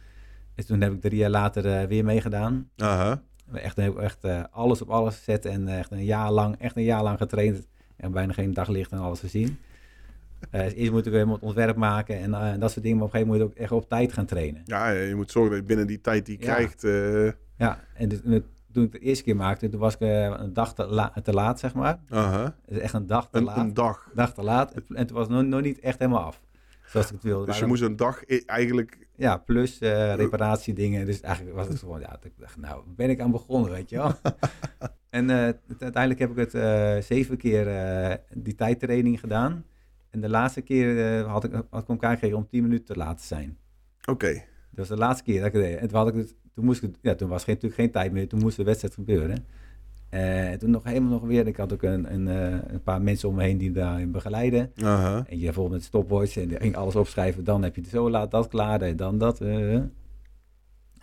[0.55, 2.69] Dus toen heb ik drie jaar later weer meegedaan.
[3.53, 5.45] Echt, echt alles op alles gezet.
[5.45, 7.67] En echt een jaar lang, echt een jaar lang getraind.
[7.97, 9.59] En bijna geen daglicht en alles gezien.
[10.51, 12.99] Eh, dus eerst moet ik helemaal het ontwerp maken en eh, dat soort dingen.
[12.99, 14.63] Maar op een gegeven moment moet je ook echt op tijd gaan trainen.
[14.65, 16.55] Ja, je moet zorgen dat je binnen die tijd die je Ja.
[16.55, 16.85] krijgt...
[16.85, 20.01] eh, Ja, en dus, en toen ik het de eerste keer maakte, toen was ik
[20.01, 21.99] een dag te, la- te laat, zeg maar.
[22.09, 22.43] aha.
[22.65, 23.57] Het is echt een dag te Een, laat.
[23.57, 24.11] een dag.
[24.15, 24.75] dag te laat.
[24.95, 26.41] En toen was het nog, nog niet echt helemaal af.
[26.87, 27.47] zoals ik het wilde.
[27.47, 29.03] Dus je moest een dag i- eigenlijk...
[29.17, 29.79] Ja, plus
[30.15, 31.07] reparatiedingen.
[31.07, 33.97] Dus eigenlijk was het gewoon, ja, ik dacht, nou, ben ik aan begonnen, weet je
[33.97, 34.13] wel.
[35.11, 35.31] en
[35.81, 37.65] uiteindelijk heb ik het zeven keer
[38.35, 39.65] die tijdtraining gedaan.
[40.15, 42.97] En de laatste keer eh, had ik had ik elkaar gekregen om tien minuten te
[42.97, 43.57] laten zijn.
[44.11, 45.77] Oké, Dat was de laatste keer dat ik het deed.
[45.79, 48.13] En toen, had ik het, toen, moest ik, ja, toen was geen, natuurlijk geen tijd
[48.13, 48.29] meer.
[48.29, 49.45] Toen moest de wedstrijd gebeuren.
[50.09, 51.47] Eh, en toen nog helemaal nog weer.
[51.47, 54.73] Ik had ook een, een, eh, een paar mensen om me heen die daarin begeleiden.
[54.83, 55.25] aha.
[55.29, 57.45] En je bijvoorbeeld met stopwatch en die ging alles opschrijven.
[57.45, 59.39] Dan heb je het zo laat dat klaar en dan dat.
[59.39, 59.49] Hij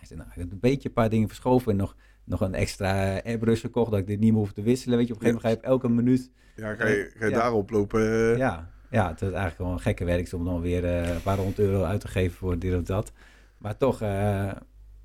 [0.02, 3.20] zei, nou, ik heb een beetje een paar dingen verschoven en nog, nog een extra
[3.24, 4.98] airbrush gekocht dat ik dit niet meer hoef te wisselen.
[4.98, 6.30] Weet je, op een gegeven moment ga je elke minuut.
[6.56, 7.38] Ja, ga je, ga je Ja.
[7.38, 8.36] daarop lopen?
[8.36, 11.36] Ja, ja, het is eigenlijk gewoon een gekke werk om dan weer eh, een paar
[11.36, 13.12] honderd euro uit te geven voor dit of dat.
[13.58, 14.50] Maar toch, eh,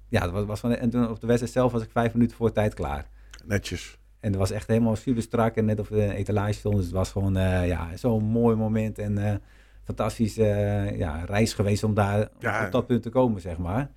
[0.09, 2.37] ja, het was, was van, en toen op de wedstrijd zelf was ik vijf minuten
[2.37, 3.05] voor tijd klaar.
[3.45, 3.97] Netjes.
[4.19, 6.75] En het was echt helemaal super strak en net of de etalage stond.
[6.75, 9.35] Dus het was gewoon eh, ja, zo'n mooi moment en eh
[9.83, 12.65] fantastisch eh, ja, reis geweest om daar Ja.
[12.65, 13.89] op dat punt te komen, zeg maar.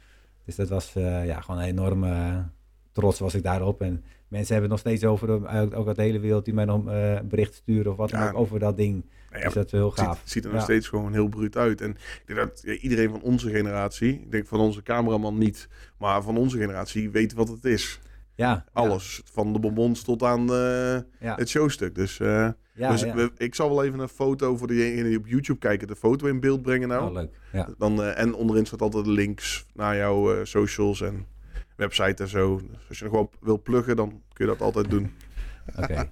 [0.45, 0.93] Dus dat was
[1.25, 2.45] ja, gewoon een enorme
[2.93, 3.81] trots was ik daarop.
[3.81, 6.55] En mensen hebben het nog steeds over, eh, ook ook uit de hele wereld, die
[6.55, 8.29] mij nog eh berichten sturen of wat dan Ja.
[8.31, 9.05] ook over dat ding.
[9.31, 10.21] Nou ja, dus dat is heel ziet, gaaf.
[10.21, 10.65] het ziet er nog Ja.
[10.65, 11.81] steeds gewoon heel bruut uit.
[11.81, 16.23] En ik denk dat iedereen van onze generatie, ik denk van onze cameraman niet, maar
[16.23, 18.01] van onze generatie weet wat het is.
[18.35, 19.23] Ja, Alles.
[19.33, 21.95] Van de bonbons tot aan eh, het showstuk.
[21.95, 25.59] Dus, ja, dus we- ik zal wel even een foto voor degenen die op YouTube
[25.59, 27.07] kijken, de foto in beeld brengen nou.
[27.07, 27.31] Oh, leuk.
[27.53, 27.69] Ja.
[27.79, 31.27] Dan, en onderin staat altijd de links naar jouw socials en
[31.81, 32.61] website en zo.
[32.61, 35.13] Dus als je nog wel wil pluggen, dan kun je dat altijd doen.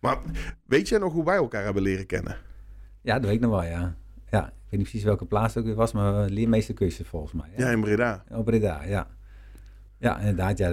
[0.00, 0.18] Maar
[0.66, 2.36] weet jij nog hoe wij elkaar hebben leren kennen?
[3.00, 3.96] Ja, dat weet ik nog wel, ja.
[4.30, 7.50] Ja, ik weet niet precies welke plaats het ook weer was, maar leermeestercursus volgens mij.
[7.56, 8.24] Ja, in Breda.
[8.30, 9.15] Op Breda, ja.
[9.98, 10.58] Ja, inderdaad.
[10.58, 10.70] Ja,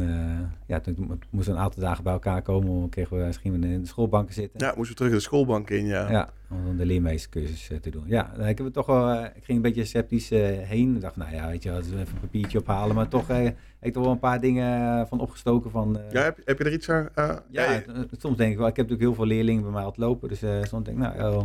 [0.00, 2.80] eh, ja, toen moesten we een aantal dagen bij elkaar komen.
[2.80, 4.60] Dan kregen we, we in de schoolbanken zitten.
[4.60, 6.10] Ja, moesten we terug de schoolbank in, ja.
[6.10, 8.02] Ja, om dan de leermeestercursus eh, te doen.
[8.06, 10.94] Ja, ik heb het toch wel, eh, ik ging een beetje sceptisch heen.
[10.94, 12.94] Ik dacht, nou ja, weet je, wel, even een papiertje ophalen.
[12.94, 15.98] Maar toch heb ik toch wel een paar dingen van opgestoken van...
[16.10, 17.08] Ja, heb, heb je er iets aan?
[17.50, 17.82] ja,
[18.18, 18.66] soms denk ik wel.
[18.66, 20.28] Ik heb natuurlijk heel veel leerlingen bij mij aan het lopen.
[20.28, 21.44] Dus soms denk ik, nou, oh,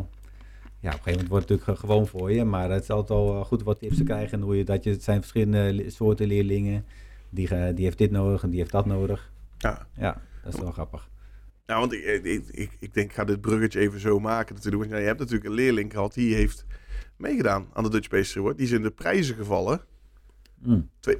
[0.80, 2.44] ja, op een gegeven moment wordt het natuurlijk ge- gewoon voor je.
[2.44, 4.38] Maar het is altijd wel eh, goed wat tips te krijgen.
[4.38, 6.86] En hoe je dat je, het zijn verschillende le- soorten leerlingen.
[7.34, 9.32] Die, ge- die heeft dit nodig en die heeft dat nodig.
[9.58, 9.88] ja.
[9.98, 11.10] Ja, dat is wel grappig.
[11.66, 14.84] Nou, want ik, ik, ik, ik denk, ik ga dit bruggetje even zo maken natuurlijk.
[14.90, 16.66] Want je hebt natuurlijk een leerling gehad, die heeft
[17.18, 18.58] meegedaan aan de Dutch Pastry Award.
[18.58, 19.82] Die is in de prijzen gevallen.
[20.60, 20.90] Mm.
[21.00, 21.18] Twee,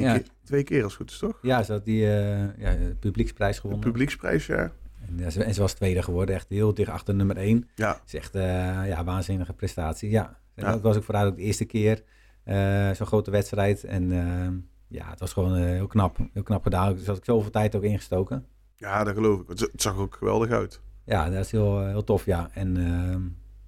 [0.00, 0.12] Ja.
[0.18, 1.38] keer, twee keer als het goed is, toch?
[1.42, 3.86] Ja, ze had die eh, ja, de publieksprijs De gewonnen.
[3.86, 4.72] publieksprijs, ja.
[5.08, 6.34] En, ja, ze, en ze was tweede geworden.
[6.34, 7.68] Echt heel dicht achter nummer één.
[7.74, 8.42] Ja, Het is echt eh
[8.86, 10.10] ja, waanzinnige prestatie.
[10.10, 10.72] Ja, en Ja.
[10.72, 12.02] dat was ook voor haar ook de eerste keer.
[12.44, 13.84] eh, Zo'n grote wedstrijd.
[13.84, 14.48] En eh,
[14.88, 16.16] ja, het was gewoon eh, heel knap.
[16.32, 16.94] Heel knap gedaan.
[16.94, 18.44] Dus had ik zoveel tijd ook ingestoken.
[18.76, 19.48] ja, dat geloof ik.
[19.48, 20.80] Het zag ook geweldig uit.
[21.04, 22.48] Ja, dat is heel, heel tof, ja.
[22.52, 23.22] En ehm,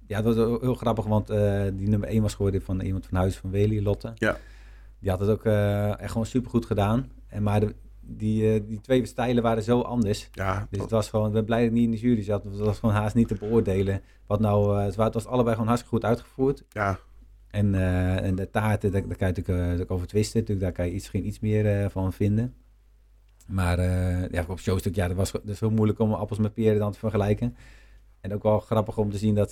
[0.07, 3.05] ja, het was heel, heel grappig, want eh, die nummer 1 was geworden van iemand
[3.05, 4.11] van Huis van Wely, Lotte.
[4.15, 4.37] Ja.
[4.99, 7.11] Die had het ook eh, echt gewoon supergoed gedaan.
[7.27, 10.29] En maar de, die, eh, die twee stijlen waren zo anders.
[10.31, 12.43] Ja, Dus het was gewoon, ik ben blij dat ik niet in de jury zat.
[12.43, 14.01] Het was gewoon haast niet te beoordelen.
[14.27, 16.63] Wat nou, eh, het was allebei gewoon hartstikke goed uitgevoerd.
[16.69, 16.99] ja,
[17.51, 20.39] En, eh, en de taarten, daar, daar kan je natuurlijk eh, over twisten.
[20.39, 22.53] Natuurlijk, daar kan je iets, misschien iets meer eh, van vinden.
[23.47, 23.81] Maar
[24.31, 26.91] ja, op showstuk, ja, dat was dat is heel moeilijk om appels met peren dan
[26.91, 27.55] te vergelijken.
[28.21, 29.51] En ook wel grappig om te zien dat,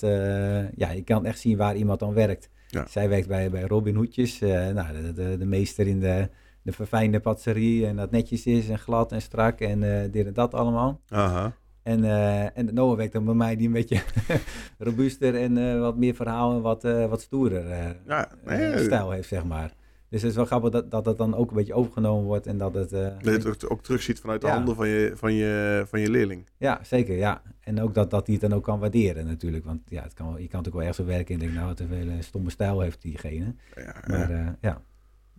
[0.75, 2.49] ja, je kan echt zien waar iemand dan werkt.
[2.67, 2.87] Ja.
[2.87, 6.29] Zij werkt bij, bij Robin Hoedjes, nou, de, de, de meester in de,
[6.61, 7.87] de verfijnde patisserie.
[7.87, 11.01] En dat netjes is en glad en strak en dit en dat allemaal.
[11.09, 11.53] aha.
[11.89, 14.01] En, eh en Noah werkt dan bij mij die een beetje
[14.77, 17.67] robuuster en eh, wat meer verhaal en wat, eh, wat stoerder
[18.07, 19.73] Ja, nee, stijl heeft, zeg maar.
[20.09, 22.57] Dus het is wel grappig dat, dat het dan ook een beetje overgenomen wordt en
[22.57, 22.89] dat het...
[22.89, 24.53] Dat je het ook, ook terugziet vanuit de Ja.
[24.53, 26.49] handen van je, van, je, van je leerling.
[26.57, 27.41] Ja, zeker, ja.
[27.59, 29.65] En ook dat, dat hij het dan ook kan waarderen natuurlijk.
[29.65, 31.91] Want ja, het kan, je kan natuurlijk wel ergens werken en denken, nou, wat een
[31.91, 33.55] hele stomme stijl heeft diegene.
[33.75, 34.57] Ja, Maar ja.
[34.61, 34.81] ja,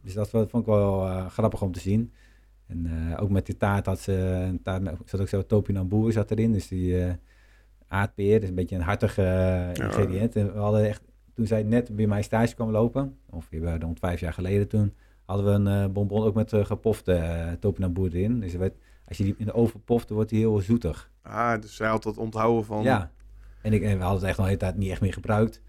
[0.02, 2.12] dus dat vond ik wel grappig om te zien.
[2.70, 6.12] En eh, ook met die taart had ze een taart, met- zat ook zo topinambour
[6.12, 6.52] zat erin.
[6.52, 7.12] Dus die eh
[7.88, 10.37] aardpeer, dat is een beetje een hartig eh, ingrediënt.
[10.37, 11.02] En we hadden echt,
[11.35, 15.46] toen zij net bij mij stage kwam lopen, ongeveer rond vijf jaar geleden toen, hadden
[15.64, 18.40] we een bonbon ook met gepofte uh, topinambour erin.
[18.40, 18.74] Dus er werd,
[19.09, 21.11] als je die in de oven poft, dan wordt die heel zoetig.
[21.22, 22.83] Ah, dus zij had dat onthouden van...
[22.83, 23.11] Ja,
[23.62, 25.62] en, ik, en we hadden het echt al de hele tijd niet echt meer gebruikt.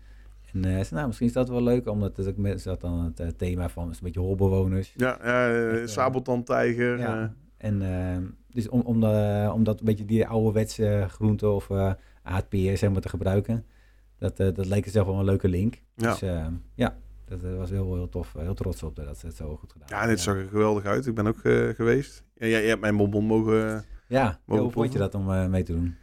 [0.54, 3.20] En eh, nou, misschien is dat wel leuk, omdat het ook met, zat dan het
[3.20, 4.94] eh, thema van is een beetje holbewoners.
[4.96, 7.00] Ja, eh, sabeltandtijger.
[7.00, 7.34] Ja.
[7.58, 11.92] En dus om, om, de, om dat een beetje die ouderwetse groenten of eh
[12.24, 13.66] aardpeer zeg maar, te gebruiken,
[14.18, 15.82] dat, dat leek zelf wel een leuke link.
[15.96, 16.10] Ja.
[16.10, 16.20] Dus
[16.76, 18.34] ja, dat was heel, heel tof.
[18.38, 21.06] Heel trots op dat ze het zo goed gedaan ja, dit zag er geweldig uit.
[21.06, 21.40] Ik ben ook
[21.76, 22.24] geweest.
[22.34, 23.84] Ja, jij, jij hebt mijn bonbon mogen...
[24.08, 25.96] Ja, Mogen hoe vond je dat om mee te doen?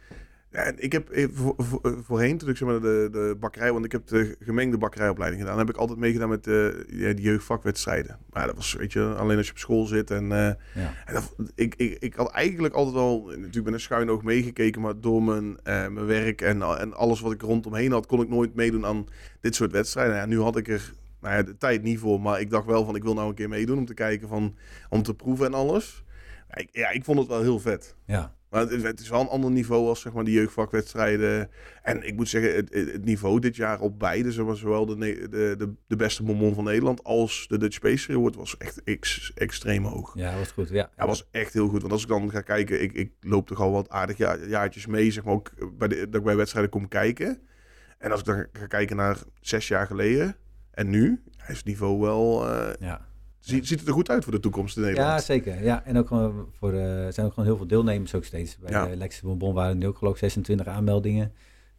[0.51, 3.35] Ja, en ik heb eh, voor, voor- eh, voorheen, toen ik zeg maar de, de
[3.39, 7.13] bakkerij, want ik heb de gemengde bakkerijopleiding gedaan, heb ik altijd meegedaan met de, ja,
[7.13, 8.17] die jeugdvakwedstrijden.
[8.29, 10.11] Maar dat was, weet je, alleen als je op school zit.
[10.11, 10.37] En, eh,
[10.83, 10.93] Ja.
[11.05, 14.81] en dat, ik, ik, ik had eigenlijk altijd wel, natuurlijk met een schuin oog meegekeken,
[14.81, 18.29] maar door mijn, eh, mijn werk en, en alles wat ik rondomheen had, kon ik
[18.29, 19.05] nooit meedoen aan
[19.41, 20.15] dit soort wedstrijden.
[20.15, 22.85] Ja, nu had ik er nou ja, de tijd niet voor, maar ik dacht wel
[22.85, 24.55] van, ik wil nou een keer meedoen om te kijken van,
[24.89, 26.03] om te proeven en alles.
[26.49, 27.95] Ja, ik, ja, ik vond het wel heel vet.
[28.05, 28.37] Ja.
[28.49, 31.49] Maar het, het is wel een ander niveau als zeg maar, die jeugdvakwedstrijden.
[31.83, 35.55] En ik moet zeggen, het, niveau dit jaar op beide, zeg maar, zowel de, de,
[35.57, 39.83] de, de beste bonbon van Nederland als de Dutch Space Award, was echt ex, extreem
[39.83, 40.11] hoog.
[40.15, 40.69] ja, dat was goed.
[40.69, 41.81] Ja, Ja, was echt heel goed.
[41.81, 44.85] Want als ik dan ga kijken, ik, ik loop toch al wat aardig ja, jaartjes
[44.85, 47.41] mee, zeg maar, ook bij de, dat ik bij wedstrijden kom kijken.
[47.97, 50.35] En als ik dan ga kijken naar zes jaar geleden
[50.71, 53.07] en nu, is het niveau wel, eh, ja.
[53.49, 55.23] Ziet, ziet het er goed uit voor de toekomst in Ja, Nederland.
[55.23, 55.63] zeker.
[55.63, 58.57] Ja, en ook gewoon voor, eh, er zijn ook gewoon heel veel deelnemers ook steeds.
[58.57, 58.85] Bij Ja.
[58.87, 61.33] de Lexus Bonbon waren er nu ook geloof ik 26 aanmeldingen.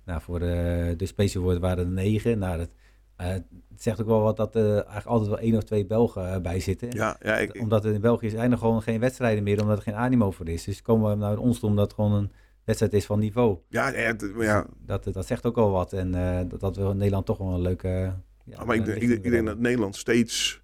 [0.04, 2.38] Nou, voor de, de Space Award waren er 9.
[2.38, 2.70] Nou, dat,
[3.16, 3.44] eh, het
[3.76, 6.60] zegt ook wel wat dat er eigenlijk altijd wel één of twee Belgen eh, bij
[6.60, 6.90] zitten.
[6.90, 9.82] Ja, ja, ik, Omdat er in België zijn er gewoon geen wedstrijden meer, omdat er
[9.82, 10.64] geen animo voor is.
[10.64, 12.32] Dus komen we naar ons toe omdat het gewoon een
[12.64, 13.58] wedstrijd is van niveau.
[13.68, 15.92] ja, ja, ja, Dat, dat zegt ook al wat.
[15.92, 17.88] En eh, dat, dat we in Nederland toch wel een leuke...
[17.88, 20.59] Ja, Ja, maar ik, ik, ik denk dat Nederland steeds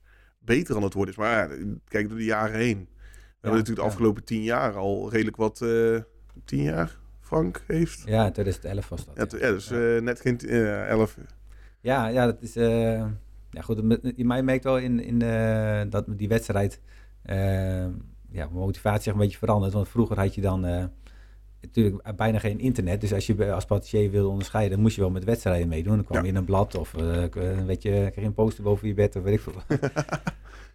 [0.46, 1.20] beter aan het worden is.
[1.20, 1.56] Maar ja,
[1.88, 2.88] kijk door de jaren heen.
[2.88, 5.60] We hebben natuurlijk de afgelopen tien jaar al redelijk wat...
[5.62, 5.98] eh
[6.44, 8.02] tien jaar Frank heeft.
[8.06, 9.30] Ja, in 2011 was dat.
[9.30, 9.52] Ja, ja.
[9.52, 11.16] dus eh, net geen t- eh, elf.
[11.80, 12.54] Ja, ja, dat is.
[12.54, 13.98] ja, goed.
[14.16, 15.18] Je mij merkt wel in, in
[15.90, 16.80] dat die wedstrijd.
[18.30, 19.72] ja, motivatie een beetje veranderd.
[19.72, 20.90] Want vroeger had je dan.
[21.60, 23.00] Eh, natuurlijk bijna geen internet.
[23.00, 25.94] Dus als je als patissier wilde onderscheiden, moest je wel met wedstrijden meedoen.
[25.94, 26.22] Dan kwam Ja.
[26.22, 28.94] je in een blad of eh, k- eh, weet je, kreeg een poster boven je
[28.94, 29.52] bed of weet ik veel.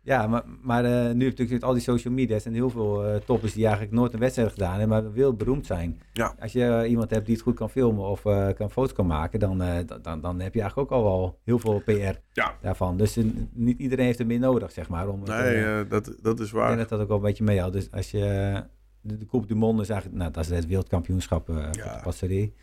[0.04, 2.70] ja, maar, maar eh, nu heb je natuurlijk met al die social media's en heel
[2.70, 6.02] veel eh, toppers die eigenlijk nooit een wedstrijd gedaan hebben, maar wil beroemd zijn.
[6.13, 6.36] Ja.
[6.39, 9.08] Als je eh, iemand hebt die het goed kan filmen of eh, kan foto's kan
[9.08, 12.56] maken, dan, eh, dan- dan, heb je eigenlijk ook al wel heel veel PR Ja,
[12.62, 12.98] daarvan.
[12.98, 15.08] Dus eh, niet iedereen heeft er meer nodig, zeg maar.
[15.10, 16.78] Om nee, eh, eh, dat, dat is ik denk waar.
[16.78, 17.74] dat dat ook wel een beetje meehoudt.
[17.74, 18.63] Dus als je...
[19.02, 20.20] De, de Coupe du Monde is eigenlijk...
[20.20, 21.96] Nou, dat is het wereldkampioenschap voor Ja.
[21.96, 22.54] de passerie.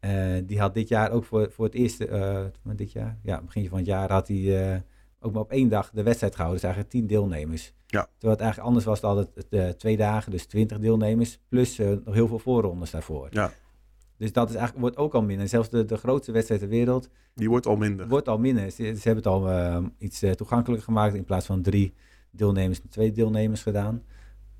[0.00, 2.08] Eh, die had dit jaar ook voor, voor het eerste...
[2.62, 3.18] van dit jaar?
[3.22, 4.84] Ja, begin van het jaar had hij
[5.20, 6.60] ook maar op één dag de wedstrijd gehouden.
[6.60, 7.74] Dus eigenlijk tien deelnemers.
[7.86, 8.02] Ja.
[8.02, 9.04] Terwijl het eigenlijk anders was, het
[9.50, 11.38] altijd twee dagen, dus twintig deelnemers.
[11.48, 13.28] Plus nog heel veel voorrondes daarvoor.
[13.30, 13.52] Ja.
[14.16, 15.48] Dus dat is eigenlijk, wordt ook al minder.
[15.48, 18.08] Zelfs de, de grootste wedstrijd ter wereld Die wordt al minder.
[18.08, 18.70] wordt al minder.
[18.70, 21.14] Ze, ze hebben het al iets toegankelijker gemaakt.
[21.14, 21.94] In plaats van drie
[22.30, 24.02] deelnemers, twee deelnemers gedaan.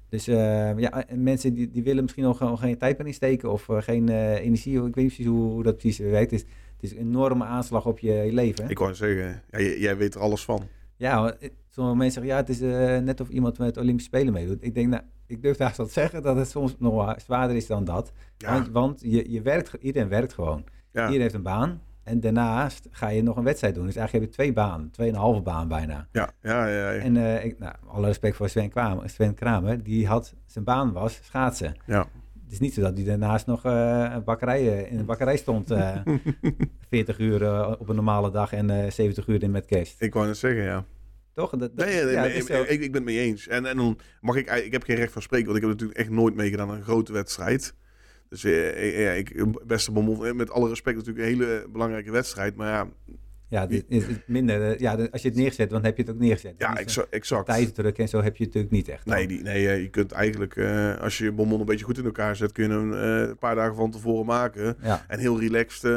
[0.09, 3.51] Dus eh, ja, en mensen die, die willen misschien nog gewoon geen tijd meer insteken
[3.53, 4.75] of eh, geen eh, energie.
[4.77, 6.31] Ik weet niet precies hoe, hoe dat precies werkt.
[6.31, 8.69] Het is, het is een enorme aanslag op je, je leven.
[8.69, 10.63] Ik wou zeggen, ja, j- jij weet er alles van.
[10.97, 11.37] Ja,
[11.69, 12.61] sommige mensen zeggen ja, het is
[13.05, 14.63] net of iemand met Olympische Spelen meedoet.
[14.65, 17.85] Ik denk, nou, ik durf daar te zeggen dat het soms nog zwaarder is dan
[17.85, 18.13] dat.
[18.37, 20.65] Ja, Want, want je, je werkt, iedereen werkt gewoon.
[20.93, 21.01] ja.
[21.01, 21.81] Iedereen heeft een baan.
[22.07, 23.87] En daarnaast ga je nog een wedstrijd doen.
[23.87, 26.09] Dus eigenlijk heb je twee banen, tweeënhalve baan bijna.
[26.13, 27.01] ja, ja, ja, ja.
[27.01, 30.93] En eh, ik, nou, alle respect voor Sven Kramer, Sven Kramer, die had zijn baan
[30.93, 31.75] was schaatsen.
[31.87, 32.07] ja.
[32.45, 35.71] Het is niet zo dat hij daarnaast nog een bakkerij, eh, in een bakkerij stond.
[35.71, 35.97] eh
[36.91, 40.03] 40 uur op een normale dag en eh 70 uur in met kerst.
[40.03, 40.85] Ik wou net zeggen, ja.
[41.33, 41.51] Toch?
[41.51, 43.49] Dat, dat- Nee, ja, ik, ik ben het mee eens.
[43.49, 45.99] En, en dan mag ik, ik heb geen recht van spreken, want ik heb natuurlijk
[45.99, 47.75] echt nooit meegedaan aan een grote wedstrijd.
[48.29, 52.57] Dus eh, ja, ik, beste bonbon, met alle respect natuurlijk een hele belangrijke wedstrijd.
[52.57, 52.89] Maar ja,
[53.49, 54.63] ja, dit is minder.
[54.73, 56.55] eh, ja, als je het neergezet, dan heb je het ook neergezet.
[56.59, 57.47] ja Dus, eh, exa- exact.
[57.47, 59.07] Tijdsdruk en zo heb je het natuurlijk niet echt.
[59.07, 61.99] Nee, die, nee eh, je kunt eigenlijk, eh, als je je bonbon een beetje goed
[61.99, 64.77] in elkaar zet, kun je hem eh, een paar dagen van tevoren maken.
[64.83, 65.05] Ja.
[65.09, 65.91] En heel relaxed, eh,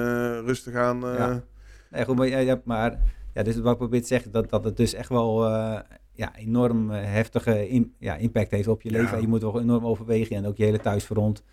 [0.46, 1.04] rustig aan.
[1.08, 1.44] eh, Ja.
[1.92, 3.00] Nee, goed, maar, ja, maar
[3.34, 5.80] ja, dus wat ik probeer te zeggen, dat, dat het dus echt wel eh,
[6.14, 8.98] ja, enorm eh, heftige ja, impact heeft op je Ja.
[9.02, 9.16] leven.
[9.16, 11.44] En je moet wel enorm overwegen en ook je hele thuisfront.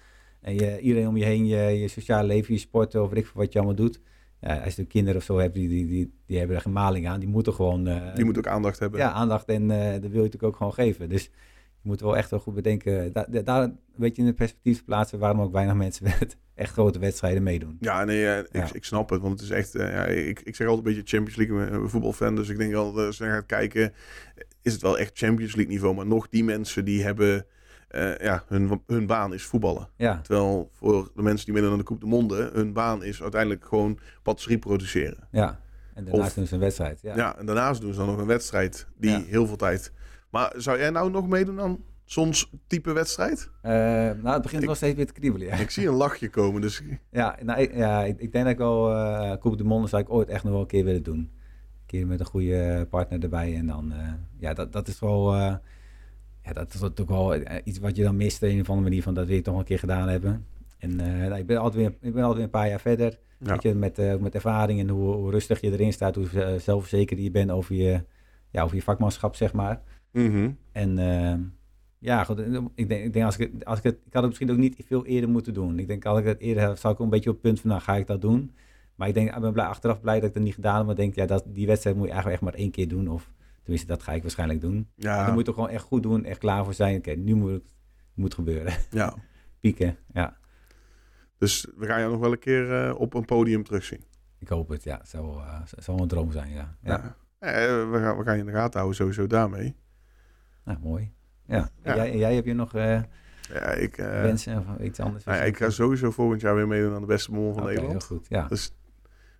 [0.46, 3.52] En je, iedereen om je heen, je, je sociale leven, je sporten of ik wat
[3.52, 4.00] je allemaal doet.
[4.40, 7.08] Ja, als je kinderen of zo hebt, die, die, die, die hebben er geen maling
[7.08, 7.20] aan.
[7.20, 9.00] Die moeten gewoon eh, Die moet ook aandacht hebben.
[9.00, 11.08] ja, aandacht en eh dat wil je natuurlijk ook gewoon geven.
[11.08, 11.22] Dus
[11.82, 13.12] je moet wel echt wel goed bedenken.
[13.12, 16.72] Da- da- daar weet je in het perspectief plaatsen waarom ook weinig mensen met echt
[16.72, 17.76] grote wedstrijden meedoen.
[17.80, 18.68] Ja, nee, eh, ik, Ja.
[18.72, 19.20] ik snap het.
[19.22, 21.88] Want het is echt, eh, ja, ik, ik zeg altijd een beetje Champions League, een
[21.88, 22.36] voetbalfan.
[22.36, 23.92] Dus ik denk al, als je naar gaat kijken,
[24.62, 25.94] is het wel echt Champions League niveau.
[25.94, 27.46] Maar nog die mensen die hebben,
[27.88, 29.88] eh, ja, hun, hun baan is voetballen.
[29.96, 33.22] Ja, Terwijl voor de mensen die meedoen aan de Coupe de Monde, hun baan is
[33.22, 35.28] uiteindelijk gewoon patisserie produceren.
[35.30, 35.60] ja.
[35.94, 37.00] En daarnaast Of- doen ze een wedstrijd.
[37.02, 37.36] Ja.
[37.38, 39.22] en daarnaast doen ze dan nog een wedstrijd die Ja.
[39.26, 39.92] heel veel tijd...
[40.30, 42.32] Maar zou jij nou nog meedoen aan zo'n
[42.66, 43.50] type wedstrijd?
[43.62, 45.46] Eh, nou, het begint wel steeds weer te kriebelen.
[45.46, 48.52] Ja, Ik zie een lachje komen, dus ja, nou, ik, ja ik, ik denk dat
[48.52, 51.02] ik wel uh, Coupe de Monde zou ik ooit echt nog wel een keer willen
[51.02, 51.18] doen.
[51.18, 51.30] Een
[51.86, 53.54] keer met een goede partner erbij.
[53.56, 55.54] En dan, eh, ja, dat, dat is wel, eh,
[56.46, 58.42] ja, dat is natuurlijk wel eh, iets wat je dan mist.
[58.42, 60.46] In een of andere manier van dat wil je toch een keer gedaan hebben.
[60.78, 63.18] En eh, nou, ik, ben altijd weer, ik ben altijd weer een paar jaar verder.
[63.38, 63.52] Ja.
[63.52, 66.58] Weet je, met, eh, met ervaring en hoe, hoe rustig je erin staat, hoe eh,
[66.58, 68.00] zelfverzekerd je bent over je,
[68.50, 69.82] ja, over je vakmanschap, zeg maar.
[70.12, 70.50] Mhm.
[70.72, 71.34] En eh,
[71.98, 72.38] ja, goed,
[72.74, 74.76] ik denk, ik denk als ik, als ik het, ik had het misschien ook niet
[74.86, 75.78] veel eerder moeten doen.
[75.78, 77.70] Ik denk, als ik het eerder had, zou ik een beetje op het punt van,
[77.70, 78.54] nou, ga ik dat doen?
[78.94, 80.84] Maar ik denk, ik ben blij, achteraf blij dat ik het niet gedaan heb.
[80.86, 83.08] Maar ik denk, ja, dat, die wedstrijd moet je eigenlijk echt maar één keer doen.
[83.08, 83.32] Of
[83.66, 84.90] tenminste, dat ga ik waarschijnlijk doen.
[84.94, 86.96] Ja, Dan moet je toch gewoon echt goed doen, echt klaar voor zijn.
[86.98, 87.74] Oké, nu moet het
[88.14, 88.72] moet gebeuren.
[88.90, 89.14] ja.
[89.60, 90.36] Pieken, ja.
[91.38, 94.04] Dus we gaan jou nog wel een keer eh, op een podium terugzien.
[94.38, 94.96] Ik hoop het, ja.
[94.98, 96.76] Het zou, eh, het zou een droom zijn, ja.
[96.82, 97.16] Ja, Ja.
[97.38, 99.76] Eh, we, gaan, we gaan je in de gaten houden sowieso daarmee.
[100.64, 101.12] nou, mooi.
[101.46, 101.68] Ja.
[101.82, 103.02] Jij, en jij, heb je nog eh,
[103.52, 105.24] Ja, ik, eh, wensen of iets anders?
[105.24, 107.92] nou ja, ik ga sowieso volgend jaar weer meedoen aan de beste mol van Nederland.
[107.92, 108.46] heel goed, ja.
[108.48, 108.72] Dus,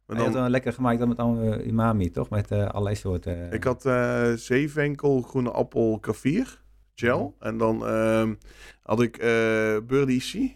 [0.07, 2.31] maar Maar je had dan, wel lekker gemaakt dan met allemaal uh, umami, toch?
[2.31, 3.53] Met eh, allerlei soorten...
[3.53, 6.63] ik had eh zeevenkel, groene appel, kaffier,
[6.95, 7.37] gel.
[7.41, 8.35] En dan ehm,
[8.83, 9.77] had ik eh
[10.19, 10.49] Sea,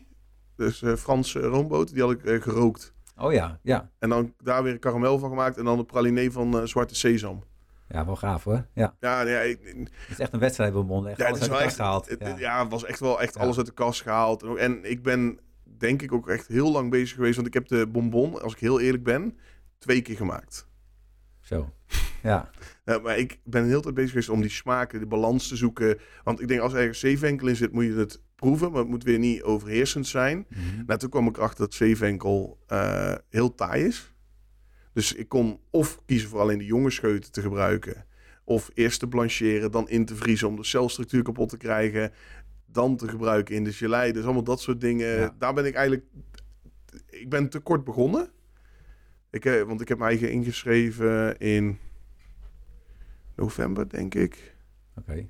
[0.57, 2.95] dus eh, Franse roomboter, die had ik eh, gerookt.
[3.17, 3.91] Oh ja, ja.
[3.99, 6.95] En dan daar weer een karamel van gemaakt en dan een pralinee van eh, zwarte
[6.95, 7.43] sesam.
[7.89, 8.67] Ja, wel gaaf hoor.
[8.75, 11.11] Ja, Ja, ik, het is echt een wedstrijd begonnen.
[11.11, 12.09] Echt Ja, alles het is uit de kast gehaald.
[12.09, 12.39] het- ja.
[12.39, 12.63] ja.
[12.63, 14.43] het was echt wel echt alles uit de kast gehaald.
[14.43, 15.39] En ik ben
[15.81, 17.35] denk ik ook echt heel lang bezig geweest.
[17.35, 19.38] Want ik heb de bonbon, als ik heel eerlijk ben,
[19.79, 20.69] twee keer gemaakt.
[21.40, 21.73] Zo.
[22.23, 22.51] Ja,
[22.85, 25.99] Ja, maar ik ben heel tijd bezig geweest om die smaken, de balans te zoeken.
[26.25, 28.71] Want ik denk als er ergens zeevenkel in zit, moet je het proeven.
[28.71, 30.47] Maar het moet weer niet overheersend zijn.
[30.49, 30.85] Mhm.
[30.87, 34.14] Nou, toen kwam ik achter dat zeevenkel eh, heel taai is.
[34.93, 38.07] Dus ik kon of kiezen voor alleen de jonge scheuten te gebruiken.
[38.45, 42.12] Of eerst te blancheren, dan in te vriezen om de celstructuur kapot te krijgen.
[42.73, 44.13] Dan te gebruiken in de gelei.
[44.13, 45.07] Dus allemaal dat soort dingen.
[45.07, 45.35] Ja.
[45.39, 46.07] Daar ben ik eigenlijk...
[47.07, 48.31] Ik ben te kort begonnen.
[49.31, 51.79] Ik, eh, want ik heb me eigen ingeschreven in
[53.37, 54.57] november, denk ik.
[54.97, 55.29] oké.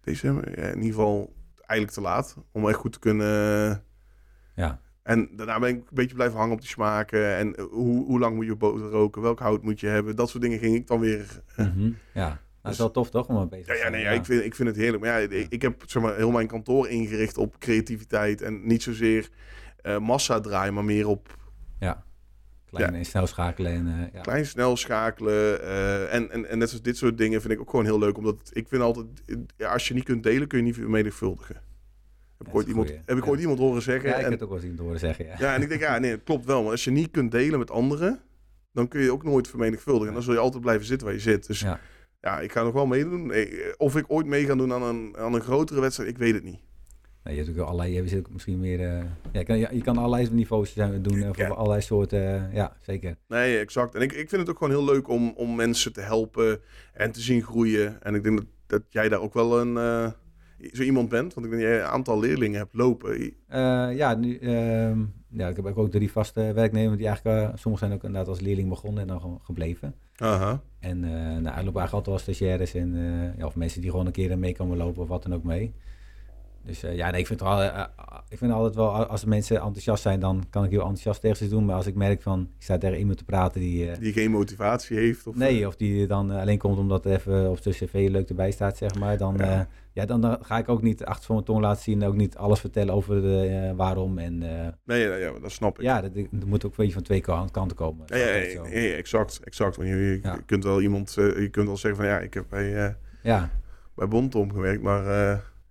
[0.00, 0.60] December.
[0.60, 2.36] Ja, in ieder geval eigenlijk te laat.
[2.52, 3.84] Om echt goed te kunnen...
[4.54, 7.36] Ja, En daarna ben ik een beetje blijven hangen op die smaken.
[7.36, 9.22] En eh, hoe, hoe lang moet je boter roken?
[9.22, 10.16] Welk hout moet je hebben?
[10.16, 11.42] Dat soort dingen ging ik dan weer...
[11.56, 11.90] Mhm.
[12.14, 12.40] ja.
[12.62, 13.92] Nou, dat is wel tof toch om er bezig Ja, te ja, zijn.
[13.92, 15.02] nee, ja, Ik, vind, ik vind het heerlijk.
[15.02, 18.42] Maar ja, ik, heb zeg maar, heel mijn kantoor ingericht op creativiteit.
[18.42, 19.28] En niet zozeer
[19.76, 21.36] eh, massa draaien, maar meer op
[21.78, 22.04] Ja.
[22.70, 24.20] Klein en snel schakelen en eh, ja.
[24.20, 25.62] klein snel schakelen.
[25.62, 28.16] eh, en, en, en net zoals dit soort dingen vind ik ook gewoon heel leuk.
[28.16, 29.06] Omdat ik vind altijd,
[29.68, 31.56] als je niet kunt delen, kun je niet vermenigvuldigen.
[32.38, 33.02] Heb ik, ooit iemand, goeie.
[33.06, 34.08] heb ik ooit iemand horen zeggen.
[34.08, 35.34] Ja, ik en, heb het ook wel eens iemand horen zeggen, ja.
[35.38, 36.62] Ja, en ik denk, ja, nee, het klopt wel.
[36.62, 38.20] Maar als je niet kunt delen met anderen,
[38.72, 40.08] dan kun je ook nooit vermenigvuldigen.
[40.08, 41.46] En dan zul je altijd blijven zitten waar je zit.
[41.46, 41.80] Dus ja,
[42.22, 42.40] Ja.
[42.40, 43.30] ik ga nog wel meedoen.
[43.32, 46.34] Eh, Of ik ooit mee ga doen aan een, aan een grotere wedstrijd, ik weet
[46.34, 46.60] het niet.
[47.24, 48.80] Nee, je hebt ook allerlei, je zit misschien meer...
[48.80, 51.48] eh, ja, je, kan, je kan allerlei niveaus zijn- doen, eh, voor Ja.
[51.48, 53.16] allerlei soorten, eh, ja, zeker.
[53.28, 53.94] Nee, exact.
[53.94, 56.60] En ik, ik vind het ook gewoon heel leuk om, om mensen te helpen
[56.92, 58.02] en te zien groeien.
[58.02, 60.10] En ik denk dat, dat jij daar ook wel een, eh,
[60.72, 61.34] zo iemand bent.
[61.34, 63.20] Want ik denk dat jij een aantal leerlingen hebt lopen.
[63.20, 67.86] Eh, ja, nu, ehm, ja, ik heb ook drie vaste werknemers die eigenlijk, eh, sommigen
[67.86, 69.94] zijn ook inderdaad als leerling begonnen en dan gewoon gebleven.
[70.78, 72.94] En eh nou, er lopen eigenlijk altijd wel stagiaires en,
[73.36, 75.74] eh, of mensen die gewoon een keer mee komen lopen of wat dan ook mee.
[76.64, 77.84] Dus eh, ja, nee, ik vind het wel, eh, eh,
[78.28, 81.36] ik vind altijd wel, als de mensen enthousiast zijn, dan kan ik heel enthousiast tegen
[81.36, 81.64] ze doen.
[81.64, 84.96] Maar als ik merk van, ik sta tegen iemand te praten die, Die geen motivatie
[84.98, 85.26] heeft.
[85.26, 88.50] Of, nee, of die dan alleen komt omdat er even op zijn cv leuk erbij
[88.50, 89.16] staat, zeg maar.
[89.18, 89.68] Dan, Ja.
[89.92, 90.04] ja.
[90.06, 92.36] dan, dan ga ik ook niet achter van mijn tong laten zien en ook niet
[92.36, 94.18] alles vertellen over de, waarom.
[94.18, 94.38] En
[94.84, 95.84] Nee, ja, ja, dat snap ik.
[95.84, 98.04] ja, dat, dat moet ook een beetje van twee kan- kanten komen.
[98.06, 98.26] Ja, ja,
[98.96, 99.76] exact, exact.
[99.76, 102.96] Want je, je kunt wel iemand, je kunt wel zeggen van ja, ik heb bij,
[103.22, 103.50] ja,
[103.94, 105.04] bij Bontom gewerkt, maar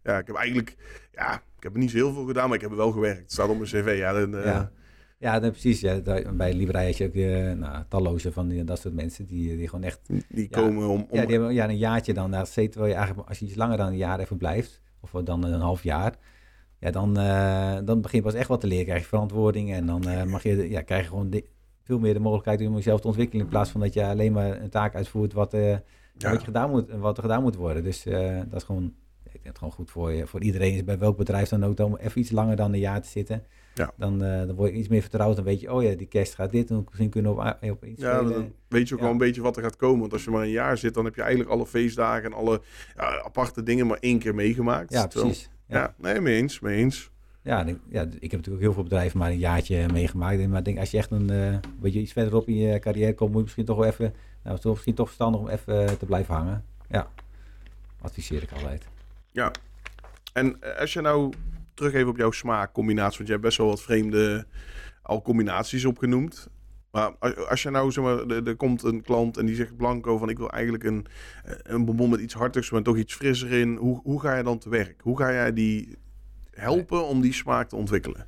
[0.03, 0.75] ja, ik heb eigenlijk,
[1.11, 3.21] ja, ik heb er niet zo heel veel gedaan, maar ik heb er wel gewerkt.
[3.21, 4.13] Het staat op mijn cv, ja.
[4.13, 4.71] Dan, eh, Ja.
[5.21, 5.79] Ja, nee, precies.
[5.79, 6.01] Ja,
[6.33, 9.67] bij Librei heb je ook eh, nou, talloze van die, dat soort mensen die, die
[9.67, 9.99] gewoon echt...
[10.07, 10.61] Die Ja.
[10.61, 12.71] komen om, om Ja, die hebben ja, een jaartje dan daar zitten.
[12.71, 15.59] Terwijl je eigenlijk, als je iets langer dan een jaar even blijft, of dan een
[15.59, 16.15] half jaar,
[16.79, 18.85] ja, dan, eh, dan begin je pas echt wat te leren.
[18.85, 21.41] Krijg je verantwoording en dan eh, mag je, ja, krijg je gewoon
[21.83, 23.43] veel meer de mogelijkheid om jezelf te ontwikkelen.
[23.43, 25.61] In plaats van dat je alleen maar een taak uitvoert wat, wat,
[26.17, 27.83] je gedaan moet, wat er gedaan moet worden.
[27.83, 28.03] Dus
[28.49, 28.93] dat is gewoon,
[29.33, 30.85] ik denk het gewoon goed voor, je, voor iedereen.
[30.85, 33.43] Bij welk bedrijf dan ook, om even iets langer dan een jaar te zitten.
[33.73, 33.91] Ja.
[33.97, 35.35] Dan, eh, dan word je iets meer vertrouwd.
[35.35, 36.69] Dan weet je, oh ja, die kerst gaat dit.
[36.69, 39.05] En misschien kunnen we op, op iets Ja, dan weet je ook Ja.
[39.05, 39.99] wel een beetje wat er gaat komen.
[39.99, 42.61] Want als je maar een jaar zit, dan heb je eigenlijk alle feestdagen en alle
[42.95, 44.93] ja, aparte dingen maar één keer meegemaakt.
[44.93, 45.49] Ja, precies.
[45.67, 45.77] Ja.
[45.79, 45.93] Ja.
[45.97, 47.09] nee, mee eens, mee eens.
[47.43, 50.47] Ja, ik, ja, ik heb natuurlijk ook heel veel bedrijven maar een jaartje meegemaakt.
[50.47, 53.29] Maar ik denk, als je echt een eh beetje iets verderop in je carrière komt,
[53.29, 55.87] moet je misschien toch wel even, nou, het is toch misschien toch verstandig om even
[55.87, 56.63] eh, te blijven hangen.
[56.89, 57.07] Ja,
[58.01, 58.87] adviseer ik altijd.
[59.31, 59.51] Ja.
[60.33, 61.33] En eh, als je nou
[61.73, 64.45] terug even op jouw smaakcombinatie, want jij hebt best wel wat vreemde
[65.01, 66.49] al combinaties opgenoemd.
[66.91, 70.17] Maar als, als je nou, zeg maar, er, komt een klant en die zegt blanco
[70.17, 71.05] van ik wil eigenlijk een,
[71.43, 73.75] eh, een bonbon met iets hartigs, maar toch iets frisser in.
[73.75, 75.01] Hoe, hoe ga je dan te werk?
[75.01, 75.97] Hoe ga jij die
[76.51, 78.25] helpen om die smaak te ontwikkelen?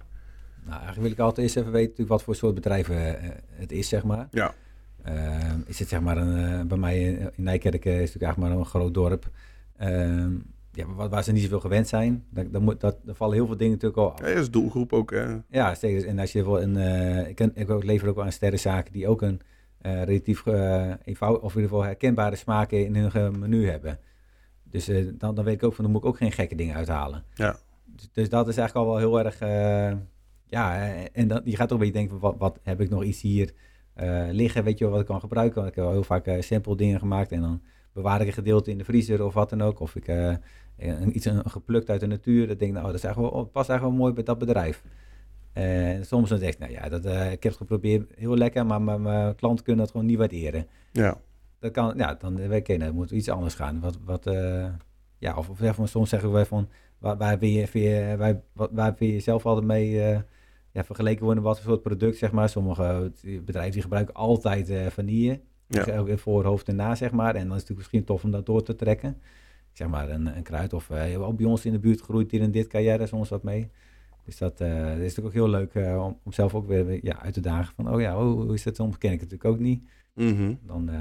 [0.64, 3.88] Nou, eigenlijk wil ik altijd eerst even weten wat voor soort bedrijf eh, het is,
[3.89, 4.28] zeg maar.
[4.32, 4.54] Ja.
[5.04, 8.54] Ehm, is het zeg maar een, bij mij in, in Nijkerk is het natuurlijk eigenlijk
[8.54, 9.30] maar een groot dorp.
[9.78, 10.36] Ehm,
[10.74, 12.26] ja, waar, waar ze niet zoveel gewend zijn.
[12.30, 14.19] Dan, dan, moet, dat, dan vallen heel veel dingen natuurlijk al af.
[14.19, 15.38] Ja, dat is doelgroep ook, hè?
[15.49, 16.07] Ja, zeker.
[16.07, 19.21] En als je wel een, eh, ik, ken, ik lever ook aan sterrenzaken die ook
[19.21, 19.41] een
[19.78, 23.99] eh, relatief eh eenvoudig, of in ieder geval herkenbare smaken in hun menu hebben.
[24.63, 27.24] Dus dan, dan weet ik ook van, dan moet ik ook geen gekke dingen uithalen.
[27.34, 27.57] Ja.
[27.86, 29.39] Dus, dus dat is eigenlijk al wel heel erg,
[30.45, 33.03] ja, en dan, je gaat ook een beetje denken, van, wat, wat heb ik nog
[33.03, 33.53] iets hier
[34.32, 35.55] liggen, weet je wel, wat ik kan gebruiken.
[35.55, 37.61] Want ik heb al heel vaak sample dingen gemaakt en dan
[37.93, 39.79] bewaar ik een gedeelte in de vriezer of wat dan ook.
[39.79, 40.33] Of ik eh,
[41.13, 43.69] iets een, geplukt uit de natuur, dat denk ik, nou, dat is eigenlijk wel, past
[43.69, 44.83] eigenlijk wel mooi bij dat bedrijf.
[45.53, 48.65] En soms dan zeg ik, nou ja, dat, eh, ik heb het geprobeerd, heel lekker,
[48.65, 50.67] maar mijn- klanten kunnen dat gewoon niet waarderen.
[50.91, 51.17] Ja.
[51.59, 53.79] Dat kan, ja, dan weet ik, nou, dan moet iets anders gaan.
[53.79, 54.65] Wat, wat, eh,
[55.17, 59.03] ja, of, of soms zeggen wij van, waar, waar, ben je, je, waar, wat- waar
[59.03, 60.19] je zelf altijd mee eh,
[60.71, 62.49] ja, vergeleken worden, wat voor soort product, zeg maar.
[62.49, 63.11] Sommige
[63.45, 65.84] bedrijven die gebruiken altijd eh, vanille, Ja.
[65.84, 67.36] dus ook in voorhoofd en na, zeg maar.
[67.36, 69.18] En dan is het natuurlijk misschien tof om dat door te trekken.
[69.74, 72.41] Zeg maar een, een kruid of eh, ook bij ons in de buurt groeit hier
[72.41, 73.72] en dit, kan jij daar soms wat mee?
[74.26, 77.05] Dus dat, eh, dat is natuurlijk ook heel leuk eh, om, om zelf ook weer
[77.05, 79.32] ja, uit te dagen van, oh ja, hoe, hoe is dat soms ken ik het
[79.32, 79.84] natuurlijk ook niet.
[80.14, 80.53] Mhm.
[80.61, 80.91] Dan,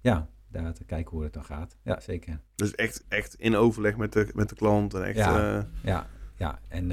[0.00, 1.76] ja, daar te kijken hoe het dan gaat.
[1.82, 2.40] Ja, zeker.
[2.54, 5.16] Dus echt, echt in overleg met de, met de klant en echt...
[5.16, 5.68] Ja.
[5.82, 6.06] Ja,
[6.36, 6.60] ja.
[6.68, 6.88] En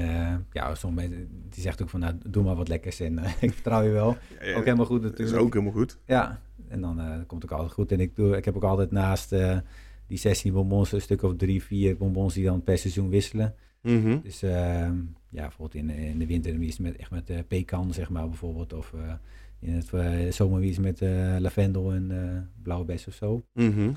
[0.52, 3.82] ja, sommige mensen, die zegt ook van, nou, doe maar wat lekkers en ik vertrouw
[3.82, 4.16] je wel.
[4.40, 5.44] ja, Ook helemaal goed Dat is natuurlijk.
[5.44, 5.98] ook helemaal goed.
[6.04, 6.40] Ja,
[6.70, 7.92] en dan eh, komt het ook altijd goed.
[7.92, 9.58] En ik, doe, ik heb ook altijd naast eh,
[10.06, 13.54] die 16 bonbons een stuk of drie, vier bonbons die dan per seizoen wisselen.
[13.82, 14.18] Mhm.
[14.22, 14.94] Dus ehm,
[15.28, 18.28] ja, bijvoorbeeld in, in de winter is het met, echt met eh, pekan, zeg maar,
[18.28, 18.72] bijvoorbeeld.
[18.72, 19.12] Of eh,
[19.58, 23.42] in het eh, zomer is met eh, lavendel en eh blauwe bes of zo.
[23.54, 23.90] Mhm.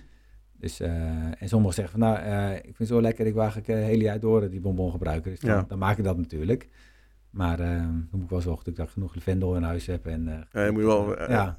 [0.58, 3.58] Dus, eh, en sommigen zeggen van, nou, eh, ik vind het zo lekker, ik waag
[3.58, 5.32] ik het hele jaar door die bonbon gebruiken.
[5.32, 5.66] Dus dan, Ja.
[5.68, 6.70] dan maak ik dat natuurlijk.
[7.30, 10.06] Maar eh, dan moet ik wel zorgen dat ik daar genoeg lavendel in huis heb.
[10.06, 11.18] En, eh, Ja, je moet wel...
[11.18, 11.58] eh, ja,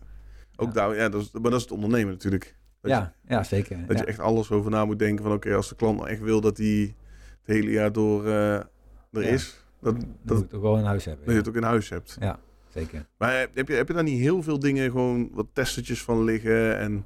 [0.56, 0.72] Ook Ja.
[0.74, 2.56] daar, ja, dat is, maar dat is het ondernemen natuurlijk.
[2.80, 3.86] Dat, ja, ja, zeker.
[3.86, 4.02] dat ja.
[4.02, 5.32] je echt alles over na moet denken van...
[5.32, 6.94] Oké, als de klant nou echt wil dat hij
[7.44, 8.66] het hele jaar door eh, er
[9.10, 9.20] Ja.
[9.20, 9.62] is...
[9.80, 11.24] Dat, Dan dat, moet ik het ook wel in huis hebben.
[11.24, 12.16] dat je het ook in huis hebt.
[12.20, 12.38] Ja,
[12.68, 13.06] zeker.
[13.16, 16.78] Maar heb je, heb je daar niet heel veel dingen gewoon wat testertjes van liggen?
[16.78, 17.04] En,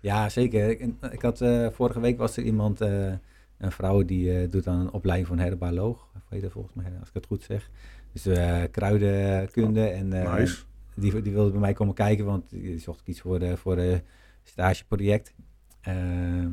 [0.00, 0.68] Ja, zeker.
[0.68, 0.80] Ik,
[1.10, 3.12] ik had, eh, vorige week was er iemand, eh,
[3.58, 6.08] een vrouw, die eh, doet dan een opleiding voor een herbaloog.
[6.16, 7.70] Of heet dat volgens mij, als ik het goed zeg.
[8.12, 9.86] Dus eh, kruidenkunde.
[9.86, 10.62] en eh, nice.
[10.96, 13.76] Die, die wilde bij mij komen kijken, want die zocht ik iets voor de, voor
[13.76, 14.00] de
[14.42, 15.34] stageproject.
[15.80, 16.50] Ehm,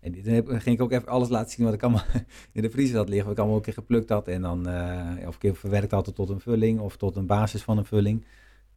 [0.00, 2.04] en dan heb- ging ik ook even alles laten zien wat ik allemaal
[2.52, 3.24] in de vriezer had liggen.
[3.24, 4.28] Wat ik allemaal een keer geplukt had.
[4.28, 7.62] En dan eh, of een keer verwerkt had tot een vulling of tot een basis
[7.62, 8.24] van een vulling.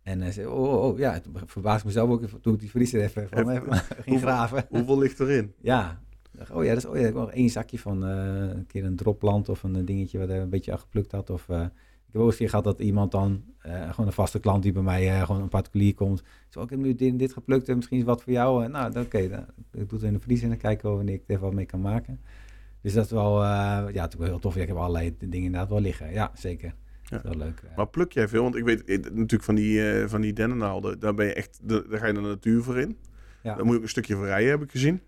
[0.03, 2.70] En hij zei, oh, oh, oh, ja, het verbaasde mezelf ook even toen ik die
[2.70, 3.74] vriezer even van Even-
[4.05, 4.66] ging graven.
[4.70, 5.53] Hoeveel ligt erin?
[5.62, 5.99] Ja.
[6.51, 9.49] Oh ja, dat is, oh ja, nog één zakje van eh, een keer een dropplant
[9.49, 11.30] of een eh, dingetje wat een beetje aan geplukt had.
[11.30, 11.47] Of,
[12.10, 14.72] ik heb ook eens keer gehad dat iemand dan, eh, gewoon een vaste klant die
[14.72, 16.24] bij mij eh, gewoon een particulier komt.
[16.49, 18.64] Zo, ik heb nu dit, dit geplukt en misschien is wat voor jou.
[18.64, 21.16] En nou, oké, dan ik doe het in de vriezer en dan kijken we wanneer
[21.16, 22.20] ik er wat mee kan maken.
[22.82, 24.55] Dus dat is wel, ja, natuurlijk wel heel tof.
[24.55, 26.12] Ja, ik heb allerlei dingen inderdaad wel liggen.
[26.12, 26.74] Ja, zeker.
[27.10, 27.62] Dat is wel leuk.
[27.76, 28.43] Maar pluk jij veel?
[28.43, 32.07] Want ik weet natuurlijk van die, van die dennennaalden, daar ben je echt, daar ga
[32.07, 32.97] je de natuur voor in.
[33.43, 33.55] Ja.
[33.55, 35.01] Daar moet je ook een stukje voor rijden, heb ik gezien.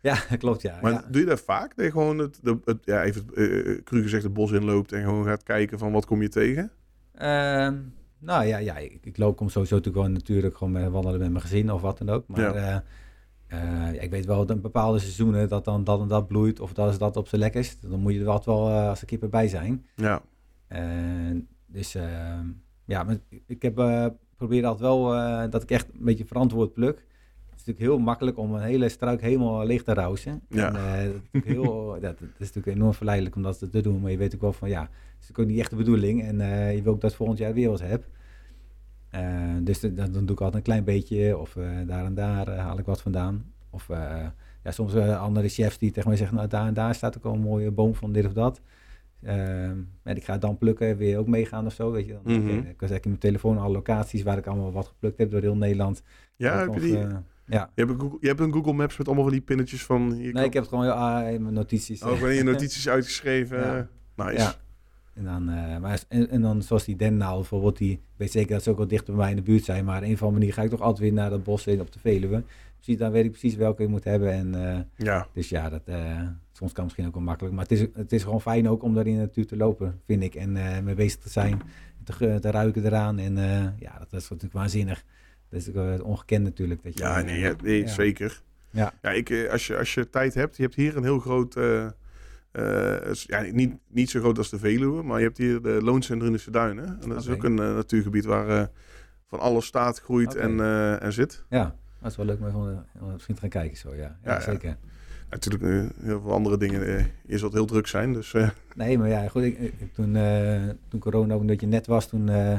[0.00, 0.78] Ja, klopt ja.
[0.82, 1.04] Maar ja.
[1.10, 1.76] doe je dat vaak?
[1.76, 5.02] Dat je gewoon het, de, het ja, even uh, cru gezegd het bos inloopt en
[5.02, 6.70] gewoon gaat kijken van wat kom je tegen?
[7.14, 7.76] Ehm,
[8.18, 11.30] nou ja, ja ik, ik loop kom sowieso natuurlijk gewoon natuurlijk gewoon met wandelen met
[11.30, 12.28] mijn gezin of wat dan ook.
[12.28, 12.52] Maar Ja.
[12.54, 12.76] eh,
[13.46, 16.60] eh, ja, ik weet wel dat in bepaalde seizoenen dat dan dat en dat bloeit
[16.60, 17.90] of dat is dat op zijn lekkerst.
[17.90, 19.86] Dan moet je er altijd wel eh, als een kippen bij zijn.
[19.94, 20.22] Ja,
[21.66, 22.46] dus ehm,
[22.84, 23.74] ja, maar ik heb
[24.36, 27.04] probeer altijd wel eh, dat ik echt een beetje verantwoord pluk.
[27.60, 30.40] Het is natuurlijk heel makkelijk om een hele struik helemaal leeg te rousen.
[30.48, 30.68] Ja.
[30.68, 33.80] En, eh, dat, is natuurlijk heel, dat, dat is natuurlijk enorm verleidelijk om dat te
[33.80, 34.00] doen.
[34.00, 34.90] Maar je weet ook wel van ja, het
[35.20, 36.22] is natuurlijk ook niet echt de bedoeling.
[36.22, 38.04] En uh, je wil ook dat volgend jaar weer wat heb.
[39.14, 39.20] Uh,
[39.62, 41.38] dus dan doe ik altijd een klein beetje.
[41.38, 41.56] Of
[41.86, 43.52] daar en daar haal ik wat vandaan.
[43.70, 43.88] Of
[44.62, 47.32] ja, soms andere chefs die tegen mij zeggen, nou daar en daar staat ook al
[47.32, 48.60] een mooie boom van dit of dat.
[49.22, 49.62] Uh,
[50.02, 52.12] en ik ga dan plukken, weer ook meegaan of zo, weet je.
[52.22, 52.58] Dan, Mhm.
[52.58, 55.40] okay, ik zeg in mijn telefoon alle locaties waar ik allemaal wat geplukt heb door
[55.40, 56.02] heel Nederland.
[56.36, 56.98] ja heb je die?
[56.98, 57.16] eh,
[57.50, 57.70] ja.
[57.74, 60.08] Je hebt, een Google, je hebt een Google Maps met allemaal van die pinnetjes van...
[60.08, 62.02] Nee, ik heb het gewoon in mijn notities.
[62.02, 63.58] Ook in je notities uitgeschreven.
[63.58, 63.88] Ja.
[64.24, 64.38] Nice.
[64.38, 64.54] Ja.
[65.20, 68.52] En dan, uh, maar, en, en, dan zoals die dennaal bijvoorbeeld, die ik weet zeker
[68.52, 70.38] dat ze ook wel dichter bij mij in de buurt zijn, maar een of andere
[70.38, 72.42] manier ga ik toch altijd weer naar dat bos in op de Veluwe.
[72.74, 74.32] Precies, dan weet ik precies welke je moet hebben.
[74.32, 75.26] En, uh, ja.
[75.32, 76.20] Dus ja, dat, uh,
[76.52, 78.94] soms kan misschien ook wel makkelijk, maar het is, het is gewoon fijn ook om
[78.94, 80.34] daar in de natuur te lopen, vind ik.
[80.34, 80.52] En
[80.84, 81.62] mee bezig te zijn,
[82.04, 83.18] te, te ruiken eraan.
[83.18, 83.34] En
[83.78, 85.04] ja, dat is natuurlijk waanzinnig.
[85.50, 86.82] Dat is uh, ongekend natuurlijk.
[86.82, 87.86] Dat je, ja, nee, ja, nee ja.
[87.88, 88.42] zeker.
[88.70, 88.92] Ja.
[89.02, 91.86] Ja, ik, als, je, als je tijd hebt, je hebt hier een heel groot uh,
[92.52, 95.78] eh, is, ja, niet, niet zo groot als de Veluwe, maar je hebt hier de
[95.82, 96.98] Looncentrische Duinen.
[97.02, 98.66] En dat is ook een eh, natuurgebied waar eh,
[99.26, 101.44] van alles staat, groeit en, eh, en zit.
[101.48, 103.96] Ja, dat is wel leuk om even misschien te gaan kijken zo, ja.
[103.96, 104.40] Ja, Ja, ja.
[104.40, 104.76] zeker.
[105.30, 106.86] Natuurlijk eh, heel veel andere dingen.
[106.98, 109.42] eh je zult heel druk zijn, dus eh, Nee, maar ja, goed.
[109.42, 112.58] Ik, ik- toen, eh, toen corona ook een beetje net was, toen eh,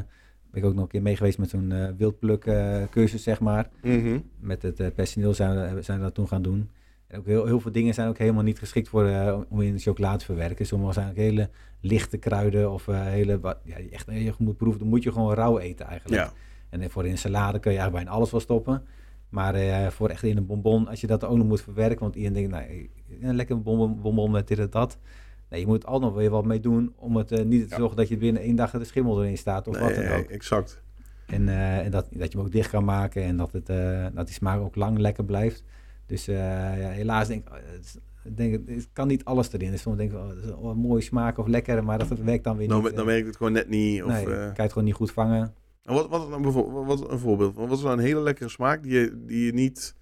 [0.51, 3.39] ben ik ook nog een keer mee geweest met zo'n eh wildpluk eh, cursus, zeg
[3.39, 3.69] maar.
[3.81, 4.19] mhm.
[4.39, 6.69] Met het eh, personeel zijn we, zijn we dat toen gaan doen.
[7.07, 9.05] En ook heel, heel veel dingen zijn ook helemaal niet geschikt voor,
[9.49, 10.65] om in de chocolade te verwerken.
[10.65, 11.49] Sommige zijn ook hele
[11.81, 14.79] lichte kruiden of hele, wat, ja, echt heel goed moet proeven.
[14.79, 16.21] Dan moet je gewoon rauw eten eigenlijk.
[16.21, 16.33] ja.
[16.69, 18.83] En voor in een salade kun je eigenlijk bijna alles wel stoppen.
[19.29, 22.49] Maar voor echt in een bonbon, als je dat ook nog moet verwerken, want iedereen
[22.49, 22.89] denkt, nou,
[23.21, 24.97] een lekker bonbon, bonbon met dit en dat.
[25.51, 27.75] Nee, je moet er altijd nog weer wat mee doen om het eh, niet te
[27.75, 30.29] zorgen dat je binnen één dag de schimmel erin staat of wat dan Nee, ook.
[30.29, 30.81] exact.
[31.25, 34.05] En, eh, en dat, dat je hem ook dicht kan maken en dat, het, eh,
[34.13, 35.63] dat die smaak ook lang lekker blijft.
[36.05, 39.71] Dus ja, helaas denk ik, oh, denk, het kan niet alles erin.
[39.71, 42.43] Dus soms denk ik, oh, dat is een mooie smaak of lekker, maar dat werkt
[42.43, 42.95] dan weer Dan, niet.
[42.95, 44.03] dan werkt het gewoon net niet.
[44.03, 45.53] Of, nee, kan je het gewoon niet goed vangen.
[45.83, 47.55] en wat, wat, nou bijvoorbeeld, wat een voorbeeld?
[47.55, 49.95] Wat is nou een hele lekkere smaak die je, die je niet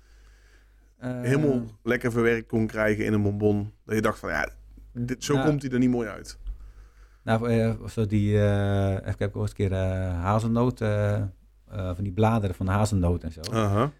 [1.00, 3.72] helemaal lekker verwerkt kon krijgen in een bonbon?
[3.86, 4.50] Dat je dacht van, ja,
[4.94, 6.40] dit, zo Nou, komt hij er niet mooi uit.
[7.24, 8.34] Nou, eh, zo die,
[9.06, 10.80] ik heb ook eens een keer eh, hazelnoot,
[11.68, 13.42] van die bladeren van hazelnoot en zo.
[13.52, 13.92] Aha.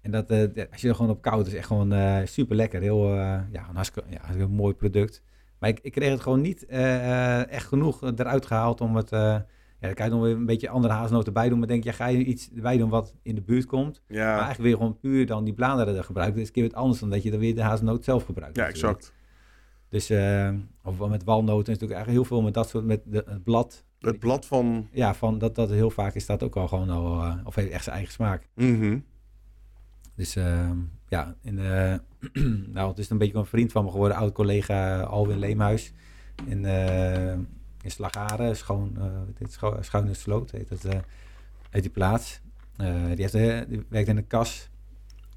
[0.00, 0.30] En dat,
[0.70, 2.80] als je er gewoon op koud is, echt gewoon super lekker.
[2.80, 5.22] Heel, ja, een hartstikke, ja, hartstikke mooi product.
[5.58, 9.10] Maar ik, ik kreeg het gewoon niet echt genoeg eruit gehaald om het...
[9.10, 9.46] ja,
[9.80, 11.58] dan kan je nog weer een beetje andere hazelnoten bij doen.
[11.58, 14.02] Maar denk je, ja, ga je iets erbij doen wat in de buurt komt?
[14.08, 16.36] Maar Ja, eigenlijk weer gewoon puur dan die bladeren er gebruiken.
[16.36, 18.56] Dat is een keer wat anders dan dat je dan weer de hazelnoot zelf gebruikt.
[18.56, 18.96] ja, natuurlijk.
[18.96, 19.15] exact.
[19.88, 20.50] Dus, eh,
[20.82, 23.84] of met walnoten is natuurlijk eigenlijk heel veel met dat soort, met de, het blad.
[24.00, 24.88] Het blad van...
[24.92, 27.70] Ja, van dat, dat heel vaak is dat ook al gewoon al, eh, of heeft
[27.70, 28.48] echt zijn eigen smaak.
[28.54, 28.98] mhm.
[30.14, 30.70] Dus eh,
[31.08, 31.54] ja, in,
[32.72, 35.92] nou, het is een beetje een vriend van me geworden, oud collega Alwin Leemhuis.
[36.44, 36.64] In,
[37.82, 38.98] in Slagaren, schoon,
[39.38, 41.00] dit Scho- Schuine Sloot heet eh
[41.70, 42.40] uit die plaats.
[43.14, 44.70] Die, heeft, die werkt in een kas.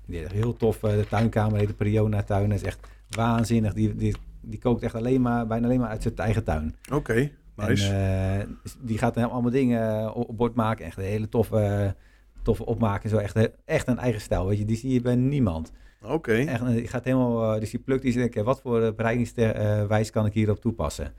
[0.06, 2.50] Die heeft heel tof, de tuinkamer heet de Priona tuin.
[2.50, 3.74] Dat is echt waanzinnig.
[3.74, 6.76] Die, die, die kookt echt alleen maar, bijna alleen maar uit zijn eigen tuin.
[6.94, 7.94] Oké, nice.
[7.94, 10.86] En, eh, die gaat dan allemaal dingen eh, op bord maken.
[10.86, 11.96] Echt een hele toffe,
[12.42, 13.10] toffe opmaken.
[13.10, 14.48] Zo echt, eh, echt een eigen stijl.
[14.48, 15.72] Weet je, die zie je bij niemand.
[16.04, 16.34] Oké.
[16.34, 20.26] Echt, eh, die gaat helemaal, eh, dus die plukt die zegt, wat voor bereidingswijs kan
[20.26, 21.14] ik hierop toepassen?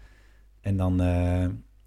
[0.61, 1.43] En dan, eh,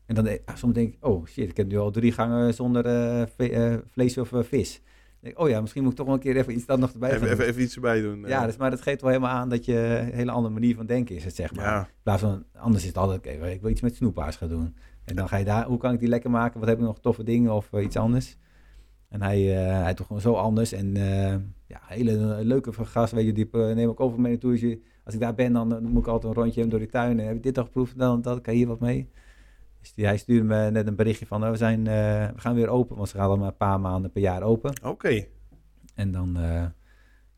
[0.06, 2.86] en dan eh, soms denk ik, oh shit, ik heb nu al drie gangen zonder
[2.86, 4.82] eh, eh, vlees of eh, vis.
[5.24, 6.80] Dan denk ik, oh ja, misschien moet ik toch wel een keer even iets dat
[6.80, 8.24] nog erbij Even, even, even iets erbij doen.
[8.28, 10.86] Ja, dus, maar dat geeft wel helemaal aan dat je een hele andere manier van
[10.86, 11.66] denken is het, zeg maar.
[11.66, 11.80] Ja.
[11.80, 14.76] In plaats van, anders is het altijd, oké, ik wil iets met snoepaars gaan doen.
[15.06, 16.60] En dan ga je daar, hoe kan ik die lekker maken?
[16.60, 18.38] Wat heb ik nog toffe dingen of eh, iets anders?
[19.10, 20.72] En hij, eh hij doet gewoon zo anders.
[20.72, 21.36] En eh,
[21.68, 24.80] ja, hele leuke gast, weet je, die neem ik over mee naartoe.
[25.04, 27.20] Als, ik daar ben, dan, dan moet ik altijd een rondje door die tuin.
[27.20, 27.98] En heb je dit al geproefd?
[27.98, 29.10] Dan, dan kan hier wat mee.
[29.96, 31.94] Hij stuurde me net een berichtje van, oh, we, zijn, eh,
[32.34, 32.96] we gaan weer open.
[32.96, 34.74] Want ze gaan al maar een paar maanden per jaar open.
[34.84, 35.26] Oké.
[35.96, 36.66] En dan, eh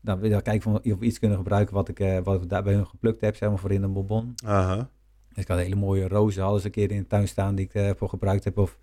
[0.00, 2.62] dan wil ik kijken of we iets kunnen gebruiken wat ik, eh, wat ik daar
[2.62, 4.34] bij hun geplukt heb, zeg maar, voor in een bonbon.
[4.44, 4.90] Aha.
[5.28, 7.96] Dus ik had hele mooie rozen, ze een keer in de tuin staan die ik
[7.96, 8.58] voor gebruikt heb.
[8.58, 8.78] Of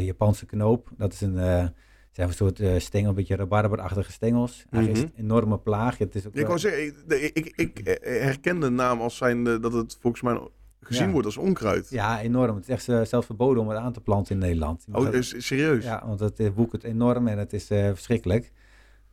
[0.00, 1.38] Japanse knoop, dat is een,
[2.10, 4.64] zijn een soort eh, stengel, een beetje rabarberachtige stengels.
[4.70, 5.98] Eigenlijk is het een enorme plaag.
[5.98, 9.72] Het is ook Ik wel- zeggen, ik, ik, ik, herken de naam als zijn dat
[9.72, 10.48] het volgens mij
[10.80, 11.10] gezien Ja.
[11.12, 11.90] wordt als onkruid.
[11.90, 12.54] Ja, enorm.
[12.54, 14.84] Het is echt eh, zelfs verboden om het aan te planten in Nederland.
[14.92, 15.84] Oh, het- is, serieus?
[15.84, 18.52] Ja, want het eh, woekert enorm en het is eh, verschrikkelijk.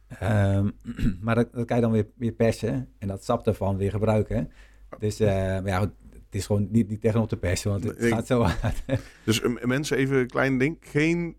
[0.07, 0.69] Ehm,
[1.21, 4.51] maar dat, dat kan je dan weer, weer persen en dat sap ervan weer gebruiken.
[4.99, 8.11] Dus maar ja, het is gewoon niet, niet tegenop te persen, want het Nee.
[8.11, 8.83] gaat zo uit.
[9.25, 10.77] Dus mensen even een klein ding.
[10.79, 11.35] Geen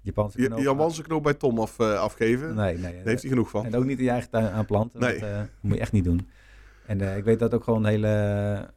[0.00, 0.58] Japanse knoop.
[0.58, 2.54] Japanse knoop bij Tom af, afgeven.
[2.54, 2.92] Nee, nee.
[2.94, 3.64] Daar heeft hij genoeg van.
[3.66, 5.00] En ook niet in je eigen tuin aanplanten.
[5.00, 5.18] Nee.
[5.18, 6.28] Dat moet je echt niet doen.
[6.86, 8.08] En eh, ik weet dat ook gewoon hele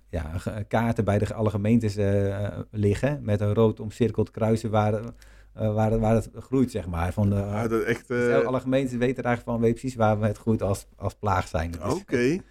[0.09, 0.31] ja,
[0.67, 3.19] kaarten bij de, alle gemeentes eh, liggen.
[3.23, 7.13] Met een rood omcirkeld kruisen waar, eh, waar, waar het groeit, zeg maar.
[7.13, 8.07] Van de, Ja, dat echt...
[8.07, 10.87] Dus eh, alle gemeenten weten er eigenlijk van, weet precies waar we het groeit als,
[10.95, 11.71] als plaag zijn.
[11.71, 12.37] Dus, Oké.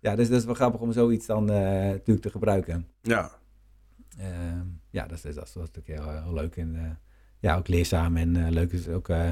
[0.00, 2.86] Ja, dus dat is wel grappig om zoiets dan eh, natuurlijk te gebruiken.
[3.02, 3.30] Ja.
[4.18, 6.56] Ehm, ja, dat is, dat is natuurlijk heel, heel leuk.
[6.56, 6.90] En eh,
[7.38, 9.30] ja, ook leerzaam en eh, leuk is ook eh,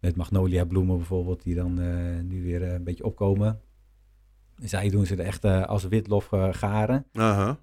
[0.00, 3.60] met magnolia bloemen bijvoorbeeld, die dan eh, nu weer eh, een beetje opkomen.
[4.62, 7.06] Zij doen ze er echt eh, als witlof eh, garen.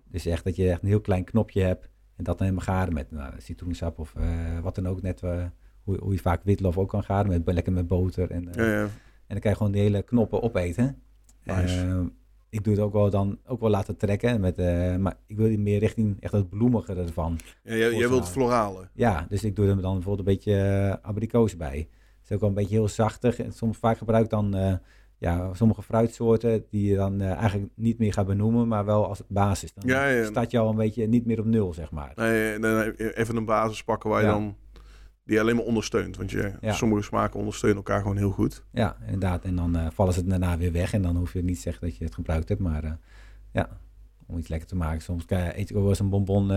[0.09, 1.89] Dus echt dat je echt een heel klein knopje hebt
[2.21, 5.01] en dat dan helemaal garen met nou, citroensap of eh, wat dan ook.
[5.01, 5.21] Net
[5.83, 8.31] hoe, hoe je vaak witlof ook kan garen, met, lekker met boter.
[8.31, 8.81] En, Ja, ja.
[8.81, 8.89] en
[9.27, 11.01] dan kan je gewoon die hele knoppen opeten.
[11.43, 11.79] Nice.
[11.79, 11.99] Eh,
[12.49, 14.39] ik doe het ook wel dan ook wel laten trekken.
[14.41, 14.57] Met,
[14.99, 17.39] maar ik wil die meer richting echt het bloemige ervan.
[17.63, 18.87] Ja, jij, jij wilt florale.
[18.93, 21.77] Ja, dus ik doe er dan bijvoorbeeld een beetje abrikoos bij.
[21.77, 23.39] Het is ook wel een beetje heel zachtig.
[23.39, 24.79] En soms vaak gebruik ik dan
[25.21, 29.21] ja, sommige fruitsoorten die je dan eh, eigenlijk niet meer gaat benoemen, maar wel als
[29.27, 29.73] basis.
[29.73, 30.25] Dan Ja, ja.
[30.25, 32.11] staat je al een beetje niet meer op nul, zeg maar.
[32.15, 34.31] Nee, nee, nee, even een basis pakken waar je Ja.
[34.33, 34.55] dan
[35.25, 36.17] die alleen maar ondersteunt.
[36.17, 36.73] Want je, Ja.
[36.73, 38.63] sommige smaken ondersteunen elkaar gewoon heel goed.
[38.71, 39.43] Ja, inderdaad.
[39.45, 41.87] En dan eh, vallen ze daarna weer weg en dan hoef je niet te zeggen
[41.87, 42.61] dat je het gebruikt hebt.
[42.61, 42.91] Maar eh,
[43.51, 43.79] ja,
[44.27, 45.01] om iets lekker te maken.
[45.01, 46.47] Soms kan je- eet ik ook wel eens een bonbon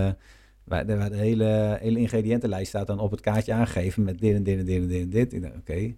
[0.65, 4.35] waar, de, waar de hele, hele ingrediëntenlijst staat dan op het kaartje aangegeven met dit
[4.35, 5.53] en dit en dit en dit en dit.
[5.57, 5.95] Oké.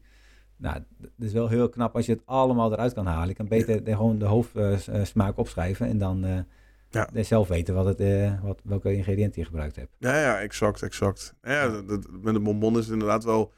[0.59, 3.28] Nou, het is wel heel knap als je het allemaal eruit kan halen.
[3.30, 6.38] Ik kan beter de, gewoon de hoofdsmaak opschrijven en dan eh,
[6.90, 7.22] Ja.
[7.22, 9.90] zelf weten wat het, eh, wat, welke ingrediënten je gebruikt hebt.
[9.98, 11.34] Ja, ja, exact, exact.
[11.42, 13.52] Ja, dat, dat- met een bonbon is het inderdaad wel...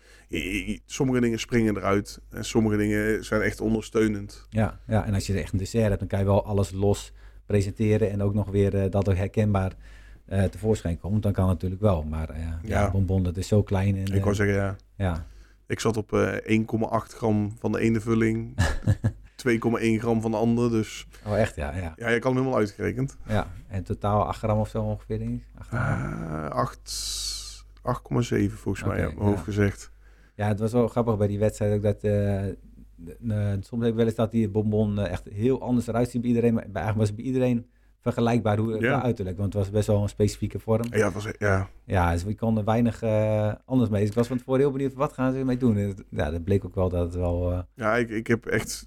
[0.86, 2.20] Sommige dingen springen eruit.
[2.30, 4.46] En sommige dingen zijn echt ondersteunend.
[4.50, 7.12] Ja, ja, en als je echt een dessert hebt, dan kan je wel alles los
[7.46, 9.72] presenteren en ook nog weer eh, dat er herkenbaar
[10.26, 11.22] eh, tevoorschijn komt.
[11.22, 12.02] Dan kan het natuurlijk wel.
[12.02, 12.90] Maar eh, ja, Ja.
[12.90, 13.96] bonbon, dat is zo klein.
[13.96, 14.76] En, Ik eh, wou zeggen, ja.
[14.96, 15.26] ja,
[15.68, 16.66] Ik zat op eh 1,8
[17.16, 18.54] gram van de ene vulling.
[19.48, 19.50] 2,1
[19.98, 20.70] gram van de andere.
[20.70, 21.92] Dus oh echt, ja, ja.
[21.96, 23.16] ja, je kan hem helemaal uitgerekend.
[23.26, 23.46] ja.
[23.68, 25.46] En totaal 8 gram of zo ongeveer, denk ik.
[25.58, 25.80] 8 gram.
[25.80, 29.44] Eh 8 8,7 volgens mij, uit mijn hoofd ja.
[29.44, 29.90] gezegd.
[30.34, 31.94] Ja, het was wel grappig bij die wedstrijd ook dat...
[31.96, 32.42] eh,
[32.96, 36.20] de- soms heb ik wel eens dat die bonbon eh, echt heel anders eruit ziet
[36.20, 36.54] bij iedereen.
[36.54, 37.66] Maar bij, eigenlijk was het bij iedereen
[38.00, 38.98] vergelijkbaar hoe het Ja.
[38.98, 39.38] eruit lijkt.
[39.38, 40.84] Want het was best wel een specifieke vorm.
[40.90, 44.00] Ja, het was, ja, Ja, dus we konden weinig eh, anders mee.
[44.00, 45.76] Dus ik was van tevoren heel benieuwd, wat gaan ze ermee doen?
[45.76, 47.52] En Ja, dat bleek ook wel dat het wel...
[47.52, 48.84] eh, ja ik, ik heb echt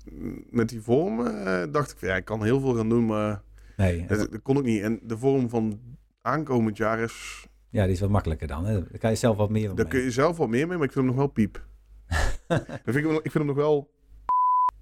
[0.49, 3.41] met die vorm eh, dacht ik, van, ja, ik kan heel veel gaan doen, maar
[3.78, 4.82] nee, dat, dat kon ik niet.
[4.82, 5.80] En de vorm van
[6.22, 8.66] aankomend jaar is, ja, die is wat makkelijker dan.
[8.66, 8.74] Hè?
[8.74, 9.86] Daar kan je zelf wat meer daar mee.
[9.88, 11.66] kun je zelf wat meer mee, maar ik vind hem nog wel piep.
[12.86, 13.89] vind ik, hem, ik vind hem nog wel...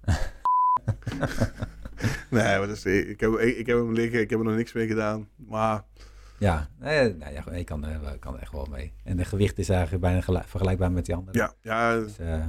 [2.30, 4.86] nee, maar ik, heb, ik, ik heb hem liggen, ik heb er nog niks mee
[4.86, 5.28] gedaan.
[5.36, 5.84] Maar
[6.38, 8.92] Ja, nou ja, je kan, er- kan er echt wel mee.
[9.04, 11.38] En de gewicht is eigenlijk bijna gelijk- vergelijkbaar met die andere.
[11.38, 12.44] ja, ja Dus, eh,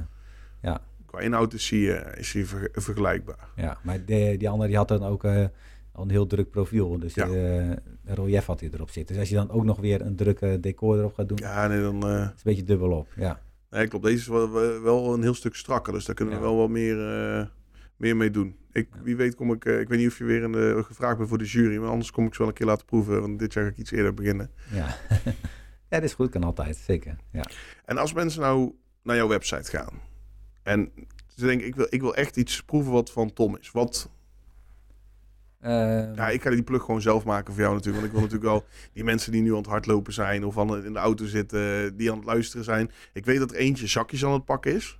[1.06, 3.48] qua inhoud is hij, eh, is hij ver- vergelijkbaar.
[3.56, 3.78] ja.
[3.82, 5.44] Maar de, die andere die had dan ook eh,
[5.92, 6.98] al een heel druk profiel.
[6.98, 7.26] Dus Ja.
[7.28, 7.70] eh,
[8.04, 9.12] relief had hij erop zitten.
[9.14, 11.80] Dus als je dan ook nog weer een drukke decor erop gaat doen, Ja, nee,
[11.80, 12.06] dan...
[12.06, 13.08] eh, is een beetje dubbel op.
[13.16, 13.40] Ja,
[13.70, 14.04] Nee, klopt.
[14.04, 14.26] Deze is
[14.82, 15.92] wel, een heel stuk strakker.
[15.92, 16.46] Dus daar kunnen we Ja.
[16.46, 16.96] wel wat meer,
[17.38, 17.46] eh,
[18.02, 18.56] meer mee doen.
[18.72, 18.88] Ik.
[19.02, 19.64] Wie weet kom ik...
[19.64, 21.76] eh, ik weet niet of je weer in de, gevraagd bent voor de jury.
[21.76, 23.20] Maar anders kom ik ze wel een keer laten proeven.
[23.20, 24.50] Want dit jaar ga ik iets eerder beginnen.
[24.70, 24.96] ja.
[25.90, 27.16] ja, dat is goed, kan altijd, zeker.
[27.32, 27.44] Ja.
[27.84, 28.72] En als mensen nou
[29.02, 30.00] naar jouw website gaan.
[30.62, 30.92] En
[31.36, 33.70] ze denken, ik wil, ik wil echt iets proeven wat van Tom is.
[33.70, 34.10] Wat...
[35.60, 38.02] Eh, Ja, ik ga die plug gewoon zelf maken voor jou natuurlijk.
[38.02, 40.44] Want ik wil natuurlijk wel die mensen die nu aan het hardlopen zijn...
[40.44, 42.90] of aan, in de auto zitten, die aan het luisteren zijn.
[43.12, 44.98] Ik weet dat er eentje zakjes aan het pakken is.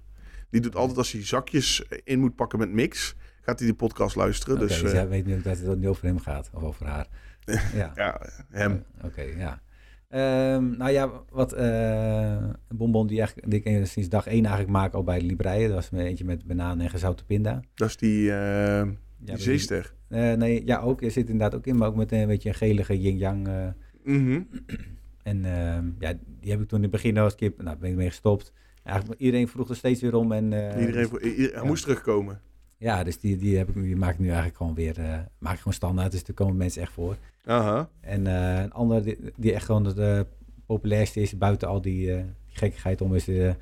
[0.52, 3.14] Die doet altijd als hij zakjes in moet pakken met mix...
[3.40, 4.54] gaat hij die podcast luisteren.
[4.56, 6.62] Oké, dus dus eh, jij weet nu ook dat het niet over hem gaat, of
[6.62, 7.06] over haar.
[7.74, 7.92] ja.
[7.94, 8.84] ja, hem.
[9.04, 9.60] Oké, ja.
[10.08, 12.30] Ehm, nou ja, wat eh,
[12.68, 15.70] een bonbon die, eigenlijk, die ik sinds dag één eigenlijk maak al bij de Libreien.
[15.70, 17.60] Dat was eentje met banaan en gezouten pinda.
[17.74, 19.94] Dat is die, eh Ja, die bij die- zeester.
[20.08, 21.02] Eh, nee, ja, ook.
[21.02, 23.48] Er zit inderdaad ook in, maar ook met een beetje een gelige yin-yang.
[23.48, 23.66] eh,
[24.04, 24.40] Mhm.
[25.22, 27.96] en ehm, ja, die heb ik toen in het begin als kip, nou ben ik
[27.96, 28.52] mee gestopt.
[28.82, 30.32] Eigenlijk, iedereen vroeg er steeds weer om.
[30.32, 31.64] En, eh, Iedereen, i- hij ja.
[31.64, 32.40] moest terugkomen.
[32.78, 35.52] Ja, dus die, die, heb ik, die maak ik nu eigenlijk gewoon weer, eh, maak
[35.52, 36.10] ik gewoon standaard.
[36.12, 37.16] Dus daar komen mensen echt voor.
[37.44, 37.88] Aha.
[38.00, 40.26] En eh, een ander die, die echt gewoon de
[40.66, 43.54] populairste is buiten al die, gekkigheid om is de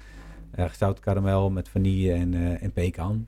[0.59, 3.27] uh, gezouten karamel met vanille en, en pekan.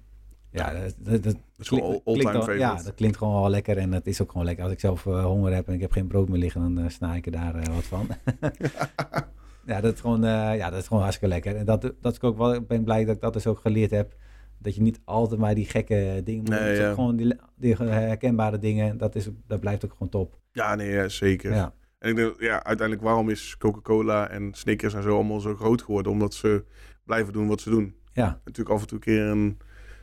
[0.51, 2.59] Ja, dat, dat, is gewoon all-time favorite.
[2.59, 4.64] Ja, dat klinkt gewoon wel lekker en dat is ook gewoon lekker.
[4.64, 7.26] Als ik zelf honger heb en ik heb geen brood meer liggen, dan sna ik
[7.26, 8.09] er daar wat van.
[9.67, 11.57] ja, dat is gewoon, eh, ja, dat is gewoon hartstikke lekker.
[11.57, 13.91] En dat, dat is ook wel, ik ben blij dat ik dat dus ook geleerd
[13.91, 14.15] heb.
[14.59, 16.95] Dat je niet altijd maar die gekke dingen moet Nee, ja.
[16.95, 20.39] Gewoon die, die herkenbare dingen, dat, is, dat blijft ook gewoon top.
[20.53, 21.55] Ja, nee, zeker.
[21.55, 21.75] Ja.
[21.99, 25.83] En ik denk, ja, uiteindelijk waarom is Coca-Cola en Snickers en zo allemaal zo groot
[25.83, 26.13] geworden?
[26.13, 26.65] Omdat ze
[27.05, 27.95] blijven doen wat ze doen.
[28.13, 29.59] Ja, Natuurlijk af en toe een keer een,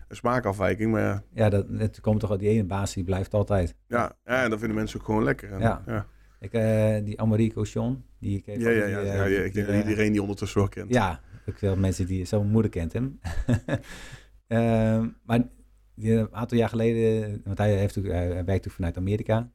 [0.07, 3.75] een smaakafwijking, maar ja, ja dat, het komt toch die ene baas, die blijft altijd.
[3.87, 5.51] ja, ja, en dat vinden mensen ook gewoon lekker.
[5.51, 5.83] En, Ja.
[5.85, 6.05] ja.
[6.39, 8.61] Ik, eh, die Americo Sean, die ik even...
[8.63, 10.59] Ja, ja, die, ja, eh, ja, ja, ik denk die, dat eh, iedereen die ondertussen
[10.59, 10.93] wel kent.
[10.93, 12.25] Ja, ook veel mensen die...
[12.25, 13.19] Zo'n moeder kent hem.
[15.25, 15.47] Maar
[15.95, 17.41] die, een aantal jaar geleden...
[17.45, 19.49] Want hij, heeft, ook- hij werkt vanuit Amerika.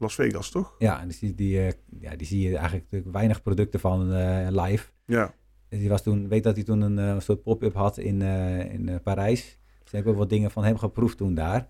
[0.00, 0.74] Las Vegas, toch?
[0.78, 4.12] Ja, en dus die, die, eh, ja, die zie je eigenlijk natuurlijk weinig producten van
[4.12, 4.88] eh, live.
[5.06, 5.34] Ja.
[5.68, 8.72] Dus die was toen, weet dat hij toen een eh, soort pop-up had in, eh,
[8.72, 9.58] in eh, Parijs.
[9.82, 11.68] Dus ik heb ook wat dingen van hem geproefd toen daar.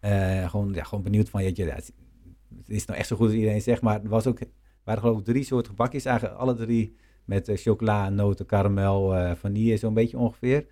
[0.00, 1.92] Eh, gewoon, ja, gewoon benieuwd van, jeetje, ja, het
[2.58, 4.38] het is nou echt zo goed als iedereen zegt, maar er was ook,
[4.88, 9.32] waren geloof ik drie soorten gebakjes, eigenlijk alle drie met eh, chocola, noten, karamel, eh,
[9.34, 10.66] vanille, zo'n beetje ongeveer.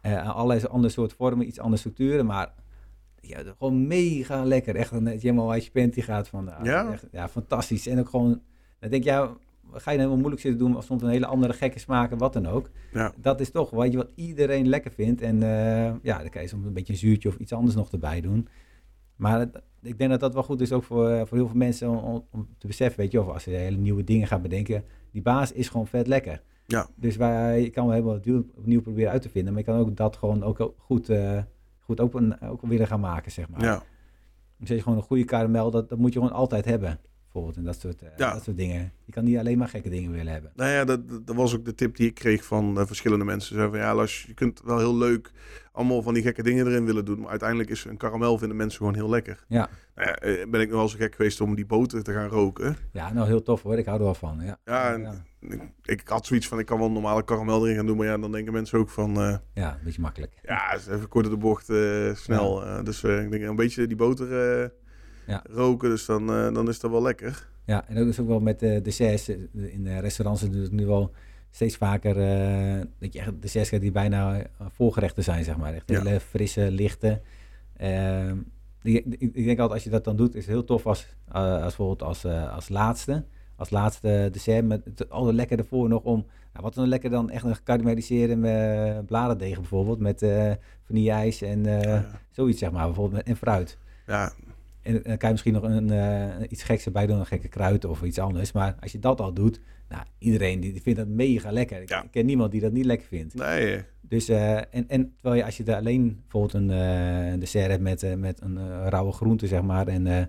[0.00, 2.52] Eh allerlei andere soorten vormen, iets andere structuren, maar
[3.20, 4.76] ja, gewoon mega lekker.
[4.76, 6.92] Echt een helemaal als je panty gaat van, Ja?
[6.92, 7.86] Echt, ja, fantastisch.
[7.86, 8.40] En ook gewoon,
[8.78, 9.36] dan denk je, ja,
[9.72, 12.46] ga je helemaal moeilijk zitten doen of soms een hele andere gekke smaken, wat dan
[12.46, 12.70] ook.
[12.92, 13.12] Ja.
[13.16, 15.20] Dat is toch weet je, wat iedereen lekker vindt.
[15.20, 15.40] En
[16.02, 18.48] ja, dan kan je soms een beetje een zuurtje of iets anders nog erbij doen.
[19.16, 21.56] Maar het- ik denk dat dat wel goed is ook voor, eh, voor heel veel
[21.56, 25.22] mensen om, te beseffen, weet je, of als je hele nieuwe dingen gaat bedenken, die
[25.22, 26.42] baas is gewoon vet lekker.
[26.66, 26.88] Ja.
[26.94, 29.96] Dus wij, je kan wel helemaal opnieuw, proberen uit te vinden, maar je kan ook
[29.96, 31.42] dat gewoon ook goed, eh,
[31.78, 33.62] goed open, ook willen gaan maken, zeg maar.
[33.62, 33.82] Ja.
[34.56, 37.00] Dus je gewoon een goede karamel, dat, dat moet je gewoon altijd hebben.
[37.32, 38.32] Bijvoorbeeld en dat soort, eh, Ja.
[38.32, 38.92] dat soort dingen.
[39.04, 40.52] Je kan niet alleen maar gekke dingen willen hebben.
[40.54, 43.48] Nou ja, dat, dat was ook de tip die ik kreeg van eh, verschillende mensen.
[43.48, 45.30] Ze zeiden van ja, Lars, je kunt wel heel leuk
[45.72, 47.20] allemaal van die gekke dingen erin willen doen.
[47.20, 49.44] Maar uiteindelijk is een karamel vinden mensen gewoon heel lekker.
[49.48, 49.68] Ja.
[49.94, 52.28] Nou ja, eh, ben ik nog wel zo gek geweest om die boter te gaan
[52.28, 52.76] roken.
[52.92, 53.78] Ja, nou heel tof hoor.
[53.78, 54.40] Ik hou er wel van.
[54.40, 57.86] Ja, Ja, Ik, ik had zoiets van, ik kan wel een normale karamel erin gaan
[57.86, 57.96] doen.
[57.96, 59.14] Maar ja, dan denken mensen ook van,
[59.54, 60.32] ja een beetje makkelijk.
[60.42, 61.64] ja, is even kort door de bocht,
[62.18, 62.62] snel.
[62.84, 64.72] Dus ik denk een beetje die boter
[65.30, 65.42] Ja.
[65.50, 67.48] roken, dus dan, eh, dan is dat wel lekker.
[67.64, 69.28] Ja, en dat is ook wel met de desserts.
[69.28, 71.12] eh, In de restaurants doen het nu wel
[71.50, 75.74] steeds vaker eh, dat je echt desserts krijgt die bijna voorgerechten zijn, zeg maar.
[75.74, 76.02] Echt Ja.
[76.02, 77.20] hele frisse, lichte.
[77.76, 78.36] Ehm,
[78.82, 82.02] ik, denk altijd als je dat dan doet, is het heel tof als, als bijvoorbeeld
[82.02, 82.24] als,
[82.54, 83.24] als laatste.
[83.56, 86.26] Als laatste dessert met het, al lekker ervoor nog om...
[86.52, 89.98] Nou, wat is nou lekker dan echt een gekarameliseerde uh, bladerdeeg bijvoorbeeld.
[89.98, 90.52] Met eh
[90.86, 92.06] vanille-ijs en Ja.
[92.30, 92.84] zoiets zeg maar.
[92.86, 93.78] Bijvoorbeeld met, en fruit.
[94.06, 94.32] Ja,
[94.82, 97.84] En dan kan je misschien nog een, eh, iets geks erbij doen, een gekke kruid
[97.84, 98.52] of iets anders.
[98.52, 101.80] Maar als je dat al doet, nou, iedereen die, vindt dat mega lekker.
[101.82, 102.02] Ik, Ja.
[102.02, 103.34] ik ken niemand die dat niet lekker vindt.
[103.34, 103.82] nee.
[104.00, 107.82] Dus, eh, en, en terwijl je als je er alleen bijvoorbeeld een, eh, dessert hebt
[107.82, 110.26] met, eh, met een eh, rauwe groente, zeg maar, en eh, eh,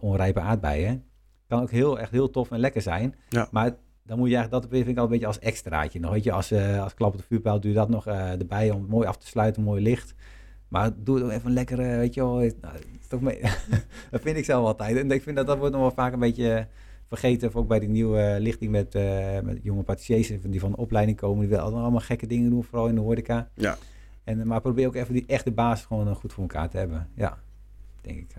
[0.00, 1.04] onrijpe aardbeien,
[1.48, 3.14] kan ook heel, echt heel tof en lekker zijn.
[3.28, 3.48] Ja.
[3.50, 3.76] Maar
[4.06, 6.10] dan moet je eigenlijk, dat vind ik al een beetje als extraatje nog.
[6.12, 8.70] Weet je, als, eh als klap op de vuurpijl doe je dat nog eh, erbij
[8.70, 10.14] om mooi af te sluiten, mooi licht.
[10.70, 12.34] Maar doe het ook even lekker, eh, weet je wel.
[12.34, 12.76] Nou,
[13.08, 13.40] toch mee.
[14.10, 14.96] dat vind ik zelf altijd.
[14.96, 16.66] En ik vind dat dat wordt nog wel vaak een beetje
[17.08, 17.48] vergeten.
[17.48, 20.76] Of ook bij die nieuwe eh, lichting met, eh, met jonge patissiers die van de
[20.76, 21.40] opleiding komen.
[21.40, 23.48] Die willen allemaal gekke dingen doen, vooral in de horeca.
[23.54, 23.76] Ja.
[24.24, 27.08] En, maar probeer ook even die echte basis gewoon goed voor elkaar te hebben.
[27.14, 27.38] Ja,
[28.00, 28.34] denk ik.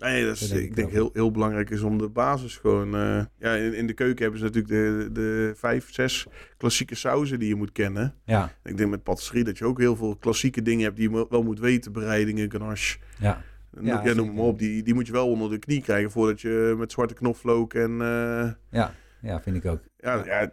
[0.00, 2.56] Nee, dat is, Dat denk ik ik denk heel, heel belangrijk is om de basis
[2.56, 2.94] gewoon...
[2.94, 6.26] eh, ja, in, in de keuken hebben ze natuurlijk de, de vijf, zes
[6.56, 8.14] klassieke sauzen die je moet kennen.
[8.24, 11.26] ja, Ik denk met patisserie dat je ook heel veel klassieke dingen hebt die je
[11.30, 11.92] wel moet weten.
[11.92, 13.42] Bereidingen, ganache, ja,
[13.82, 14.58] ja, Ja, noem maar op.
[14.58, 17.90] Die, die moet je wel onder de knie krijgen voordat je met zwarte knoflook en...
[17.90, 19.80] eh, ja, ja, vind ik ook.
[19.98, 20.52] ja, ja,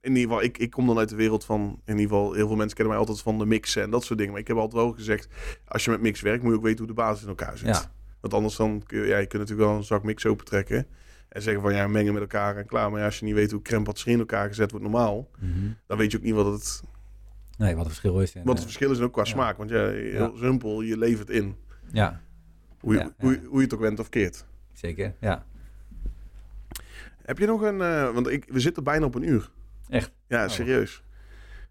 [0.00, 1.80] in ieder geval, ik, ik kom dan uit de wereld van...
[1.84, 4.18] In ieder geval, heel veel mensen kennen mij altijd van de mixen en dat soort
[4.18, 4.32] dingen.
[4.32, 5.28] Maar ik heb altijd wel gezegd,
[5.64, 7.68] als je met mix werkt, moet je ook weten hoe de basis in elkaar zit.
[7.68, 7.94] Ja.
[8.30, 10.86] Want anders dan kun je, ja, je kunt natuurlijk wel een zak mix opentrekken.
[11.28, 12.90] En zeggen van ja, mengen met elkaar en klaar.
[12.90, 15.68] Maar ja, als je niet weet hoe crème patisserie in elkaar gezet wordt normaal, Mhm.
[15.86, 16.82] dan weet je ook niet wat het,
[17.58, 18.34] Nee, wat het verschil is.
[18.34, 19.28] En, wat het eh, verschil is en ook qua ja.
[19.28, 19.56] smaak.
[19.56, 20.38] Want ja, heel Ja.
[20.38, 21.56] simpel, je levert in.
[21.92, 22.20] ja,
[22.80, 24.44] Hoe je, hoe, je- hoe je het ook went of keert.
[24.72, 25.14] zeker.
[25.20, 25.44] Ja,
[27.22, 29.50] Heb je nog een, eh, want ik, we zitten bijna op een uur.
[29.88, 30.12] echt.
[30.28, 30.50] Ja, Oh.
[30.50, 31.02] serieus.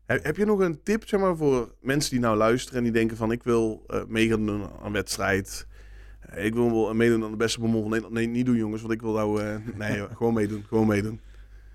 [0.06, 2.94] Heb, heb je nog een tip zeg maar, voor mensen die nou luisteren en die
[2.94, 5.68] denken van ik wil eh meegaan doen aan een wedstrijd.
[6.34, 8.16] Ik wil wel meedoen aan de beste bommel van Nederland.
[8.16, 9.42] Nee, niet doen jongens, want ik wil nou...
[9.42, 9.58] eh,
[9.90, 10.64] nee, gewoon meedoen.
[10.68, 11.20] Gewoon meedoen.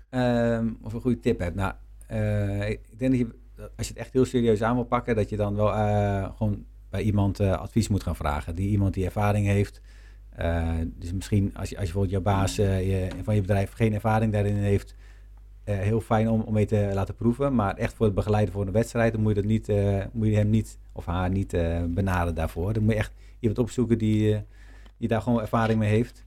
[0.09, 1.55] Ehm, of een goede tip hebt.
[1.55, 1.73] Nou,
[2.07, 3.27] eh, ik denk dat je,
[3.75, 6.65] als je het echt heel serieus aan wil pakken, dat je dan wel eh, gewoon
[6.89, 8.55] bij iemand advies moet gaan vragen.
[8.55, 9.81] Die iemand die ervaring heeft.
[10.85, 14.31] Dus misschien als je, als je bijvoorbeeld jouw baas je, van je bedrijf geen ervaring
[14.33, 14.95] daarin heeft,
[15.63, 17.55] heel fijn om, om mee te laten proeven.
[17.55, 19.67] Maar echt voor het begeleiden voor een wedstrijd, dan moet je, dat niet,
[20.11, 21.51] moet je hem niet of haar niet
[21.87, 22.73] benaderen daarvoor.
[22.73, 24.41] Dan moet je echt iemand opzoeken die, eh,
[24.97, 26.23] die daar gewoon ervaring mee heeft.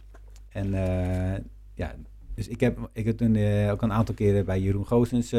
[0.48, 1.40] En eh,
[1.74, 1.94] ja,
[2.34, 5.34] dus ik heb, ik heb toen eh, ook een aantal keren bij Jeroen Goosens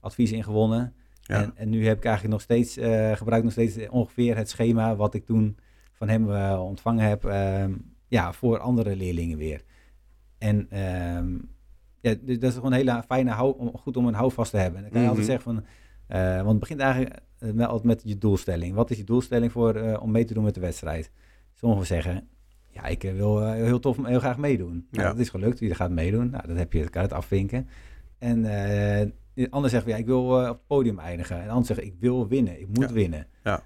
[0.00, 0.94] advies ingewonnen.
[1.20, 1.42] Ja.
[1.42, 2.78] En, en nu heb ik eigenlijk nog steeds,
[3.18, 5.56] gebruik nog steeds ongeveer het schema wat ik toen
[5.92, 7.72] van hem ontvangen heb, ehm,
[8.08, 9.62] ja, voor andere leerlingen weer.
[10.38, 11.34] En ehm,
[12.00, 14.56] ja, dus dat is gewoon een hele fijne, hou, om, goed om een houvast te
[14.56, 14.80] hebben.
[14.82, 15.36] Dan kan je altijd Mhm.
[15.36, 15.64] zeggen van,
[16.36, 18.74] want het begint eigenlijk met, altijd met je doelstelling.
[18.74, 21.10] Wat is je doelstelling voor, eh, om mee te doen met de wedstrijd?
[21.54, 22.28] Sommigen zeggen,
[22.70, 24.86] ja, ik eh, wil eh, heel tof, heel graag meedoen.
[24.90, 25.12] Nou, Ja.
[25.12, 26.30] Dat is gelukt, je gaat meedoen.
[26.30, 27.68] Nou, dat heb je, dat het afvinken.
[28.18, 31.36] En eh de ander zegt, ja, ik wil eh, op het podium eindigen.
[31.38, 32.92] En de ander zegt, ik wil winnen, ik moet Ja.
[32.92, 33.26] winnen.
[33.44, 33.62] Ja.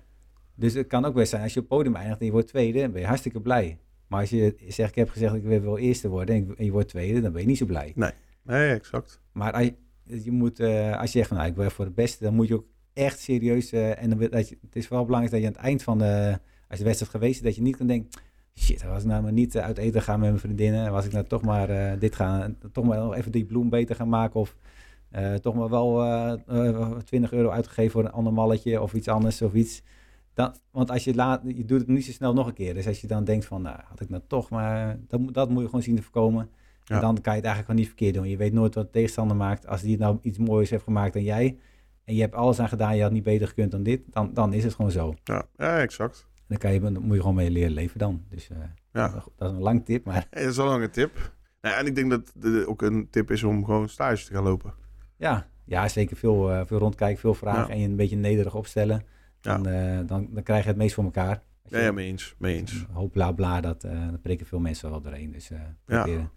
[0.55, 2.49] Dus het kan ook best zijn, als je op het podium eindigt en je wordt
[2.49, 3.79] tweede, dan ben je hartstikke blij.
[4.07, 6.64] Maar als je zegt, ik heb gezegd, ik wil wel eerste worden en ik- en
[6.64, 7.93] je wordt tweede, dan ben je niet zo blij.
[8.45, 9.21] Nee, exact.
[9.33, 12.25] Maar als je, je moet, eh, als je zegt, nou, ik wil voor het beste,
[12.25, 12.66] dan moet je ook
[13.05, 13.73] echt serieus.
[13.73, 16.39] eh, en dat je, het is vooral belangrijk dat je aan het eind van de,
[16.69, 18.09] als de wedstrijd geweest is, dat je niet kan denken,
[18.59, 21.13] shit, was ik nou maar niet eh, uit eten gaan met mijn vriendinnen, was ik
[21.13, 24.57] nou toch maar eh, dit gaan, toch maar even die bloem beter gaan maken of
[25.43, 29.53] toch maar wel eh, 20 euro uitgegeven voor een ander malletje of iets anders of
[29.55, 29.83] iets.
[30.35, 32.75] Dan, want als je laat, je doet het niet zo snel nog een keer.
[32.75, 35.49] Dus als je dan denkt van, nou, had ik nou toch maar, dat, moet- dat
[35.51, 36.49] moet je gewoon zien te voorkomen.
[36.85, 38.29] En dan kan je het eigenlijk gewoon niet verkeerd doen.
[38.29, 39.67] Je weet nooit wat de tegenstander maakt.
[39.67, 41.57] Als die nou iets moois heeft gemaakt dan jij...
[42.05, 44.01] en je hebt alles aan gedaan, je had niet beter gekund dan dit...
[44.07, 45.15] dan, dan is het gewoon zo.
[45.25, 46.27] Ja, ja exact.
[46.35, 48.25] En dan, kan je, dan moet je gewoon mee leren leven dan.
[48.29, 48.59] Dus uh,
[48.93, 49.09] Ja.
[49.37, 51.33] dat is een lang tip, maar Ja, dat is een lange tip.
[51.61, 54.43] Nou, en ik denk dat het ook een tip is om gewoon stage te gaan
[54.43, 54.75] lopen.
[55.17, 57.67] ja, ja zeker veel, eh, veel rondkijken, veel vragen...
[57.67, 57.69] Ja.
[57.73, 59.03] en je een beetje nederig opstellen.
[59.41, 61.43] Dan, eh, dan, dan krijg je het meest voor elkaar.
[61.65, 62.35] Ja, ja, mee eens.
[62.39, 62.73] Mee eens.
[62.73, 65.33] Een hoop bla bla, dat, eh dat prikken veel mensen wel doorheen.
[65.33, 66.31] Dus eh Ja.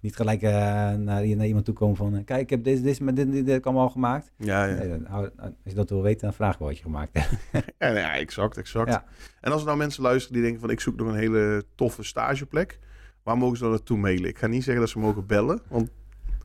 [0.00, 0.96] Niet gelijk eh, naar,
[1.26, 2.16] naar iemand toe komen van...
[2.16, 4.30] eh, kijk, ik heb dit, dit, dit, dit, dit, dit allemaal al gemaakt.
[4.36, 4.74] Ja, ja.
[4.74, 7.32] Nee, dan hou- als je dat wil weten, dan vraag wat je gemaakt hebt.
[7.78, 8.90] Ja, exact, exact.
[8.90, 9.04] Ja.
[9.40, 12.02] En als er nou mensen luisteren die denken van ik zoek nog een hele toffe
[12.02, 12.78] stageplek,
[13.22, 14.28] waar mogen ze dan naartoe mailen?
[14.28, 15.90] Ik ga niet zeggen dat ze mogen bellen, want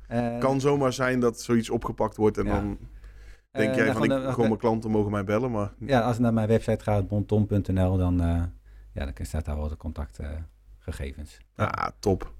[0.07, 2.77] Eh, het kan zomaar zijn dat zoiets opgepakt wordt en dan
[3.51, 5.99] denk eh, jij nou, van ik, gewoon, eh, mijn klanten mogen mij bellen, maar Ja,
[6.01, 8.43] als je naar mijn website gaat, bonton.nl, dan, eh,
[8.93, 11.37] ja, dan staat daar wel de contactgegevens.
[11.55, 12.33] ja, top.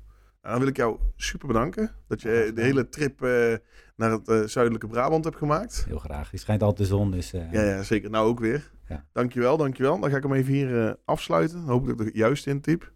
[0.52, 3.54] Dan wil ik jou super bedanken dat je graag de hele trip eh,
[3.96, 5.86] naar het eh, zuidelijke Brabant hebt gemaakt.
[5.88, 6.30] Heel graag.
[6.30, 8.10] Die schijnt altijd de zon, dus eh, Ja, ja, zeker.
[8.10, 8.72] Nou ook weer.
[8.88, 9.06] Ja.
[9.12, 10.00] Dankjewel, dankjewel.
[10.00, 11.60] Dan ga ik hem even hier eh, afsluiten.
[11.64, 12.92] Hoop ik dat ik de juiste intyp.